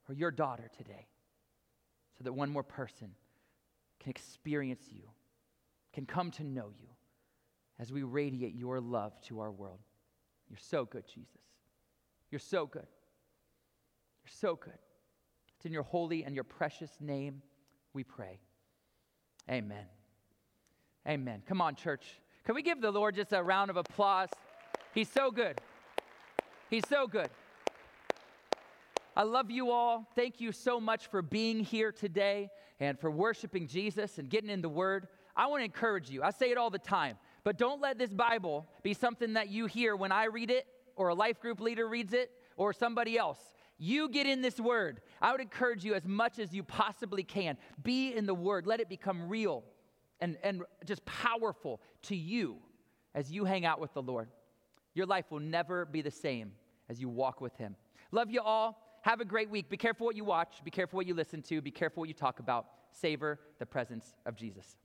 or 0.09 0.14
your 0.14 0.31
daughter 0.31 0.70
today, 0.76 1.07
so 2.16 2.24
that 2.24 2.33
one 2.33 2.50
more 2.50 2.62
person 2.62 3.11
can 4.00 4.11
experience 4.11 4.85
you, 4.90 5.02
can 5.92 6.07
come 6.07 6.31
to 6.33 6.44
know 6.44 6.70
you 6.78 6.88
as 7.78 7.92
we 7.92 8.02
radiate 8.02 8.54
your 8.54 8.81
love 8.81 9.20
to 9.22 9.40
our 9.40 9.50
world. 9.50 9.81
You're 10.48 10.58
so 10.58 10.84
good, 10.84 11.04
Jesus. 11.06 11.40
You're 12.30 12.38
so 12.38 12.66
good. 12.66 12.87
You're 14.24 14.32
so 14.40 14.56
good. 14.56 14.78
It's 15.56 15.66
in 15.66 15.72
your 15.72 15.82
holy 15.82 16.24
and 16.24 16.34
your 16.34 16.44
precious 16.44 16.90
name 17.00 17.42
we 17.92 18.04
pray. 18.04 18.38
Amen. 19.50 19.87
Amen. 21.06 21.42
Come 21.46 21.61
on, 21.61 21.74
church. 21.74 22.04
Can 22.44 22.54
we 22.54 22.62
give 22.62 22.80
the 22.80 22.90
Lord 22.90 23.14
just 23.14 23.32
a 23.32 23.42
round 23.42 23.70
of 23.70 23.76
applause? 23.76 24.28
He's 24.94 25.08
so 25.08 25.30
good. 25.30 25.61
He's 26.70 26.87
so 26.88 27.06
good. 27.06 27.30
I 29.16 29.22
love 29.22 29.50
you 29.50 29.70
all. 29.70 30.06
Thank 30.14 30.40
you 30.40 30.52
so 30.52 30.80
much 30.80 31.08
for 31.08 31.22
being 31.22 31.61
here 31.61 31.90
today 31.90 32.50
and 32.78 32.98
for 32.98 33.11
worshiping 33.11 33.66
Jesus 33.66 34.18
and 34.18 34.28
getting 34.28 34.50
in 34.50 34.62
the 34.62 34.68
Word. 34.68 35.08
I 35.34 35.46
want 35.46 35.61
to 35.61 35.64
encourage 35.64 36.11
you. 36.11 36.22
I 36.22 36.30
say 36.30 36.50
it 36.50 36.58
all 36.58 36.70
the 36.70 36.78
time. 36.78 37.16
But 37.48 37.56
don't 37.56 37.80
let 37.80 37.96
this 37.96 38.12
Bible 38.12 38.66
be 38.82 38.92
something 38.92 39.32
that 39.32 39.48
you 39.48 39.64
hear 39.64 39.96
when 39.96 40.12
I 40.12 40.26
read 40.26 40.50
it, 40.50 40.66
or 40.96 41.08
a 41.08 41.14
life 41.14 41.40
group 41.40 41.61
leader 41.61 41.88
reads 41.88 42.12
it, 42.12 42.30
or 42.58 42.74
somebody 42.74 43.16
else. 43.16 43.38
You 43.78 44.11
get 44.11 44.26
in 44.26 44.42
this 44.42 44.61
word. 44.61 45.00
I 45.22 45.32
would 45.32 45.40
encourage 45.40 45.82
you 45.82 45.94
as 45.94 46.06
much 46.06 46.38
as 46.38 46.52
you 46.52 46.62
possibly 46.62 47.22
can. 47.22 47.56
Be 47.82 48.12
in 48.12 48.26
the 48.26 48.34
word. 48.34 48.66
Let 48.66 48.80
it 48.80 48.90
become 48.90 49.30
real 49.30 49.64
and, 50.20 50.37
and 50.42 50.62
just 50.84 51.02
powerful 51.06 51.80
to 52.02 52.14
you 52.14 52.58
as 53.14 53.32
you 53.32 53.46
hang 53.46 53.64
out 53.64 53.80
with 53.80 53.94
the 53.94 54.02
Lord. 54.02 54.28
Your 54.92 55.06
life 55.06 55.30
will 55.30 55.40
never 55.40 55.87
be 55.87 56.02
the 56.02 56.11
same 56.11 56.52
as 56.90 57.00
you 57.00 57.08
walk 57.08 57.40
with 57.40 57.56
Him. 57.56 57.76
Love 58.12 58.30
you 58.30 58.42
all. 58.42 59.00
Have 59.04 59.22
a 59.22 59.24
great 59.24 59.48
week. 59.48 59.70
Be 59.70 59.78
careful 59.78 60.04
what 60.04 60.16
you 60.16 60.24
watch. 60.24 60.62
Be 60.64 60.70
careful 60.70 60.98
what 60.98 61.06
you 61.06 61.14
listen 61.14 61.40
to. 61.44 61.62
Be 61.62 61.70
careful 61.70 62.02
what 62.02 62.08
you 62.08 62.14
talk 62.14 62.40
about. 62.40 62.66
Savor 62.92 63.40
the 63.58 63.64
presence 63.64 64.12
of 64.26 64.37
Jesus. 64.37 64.76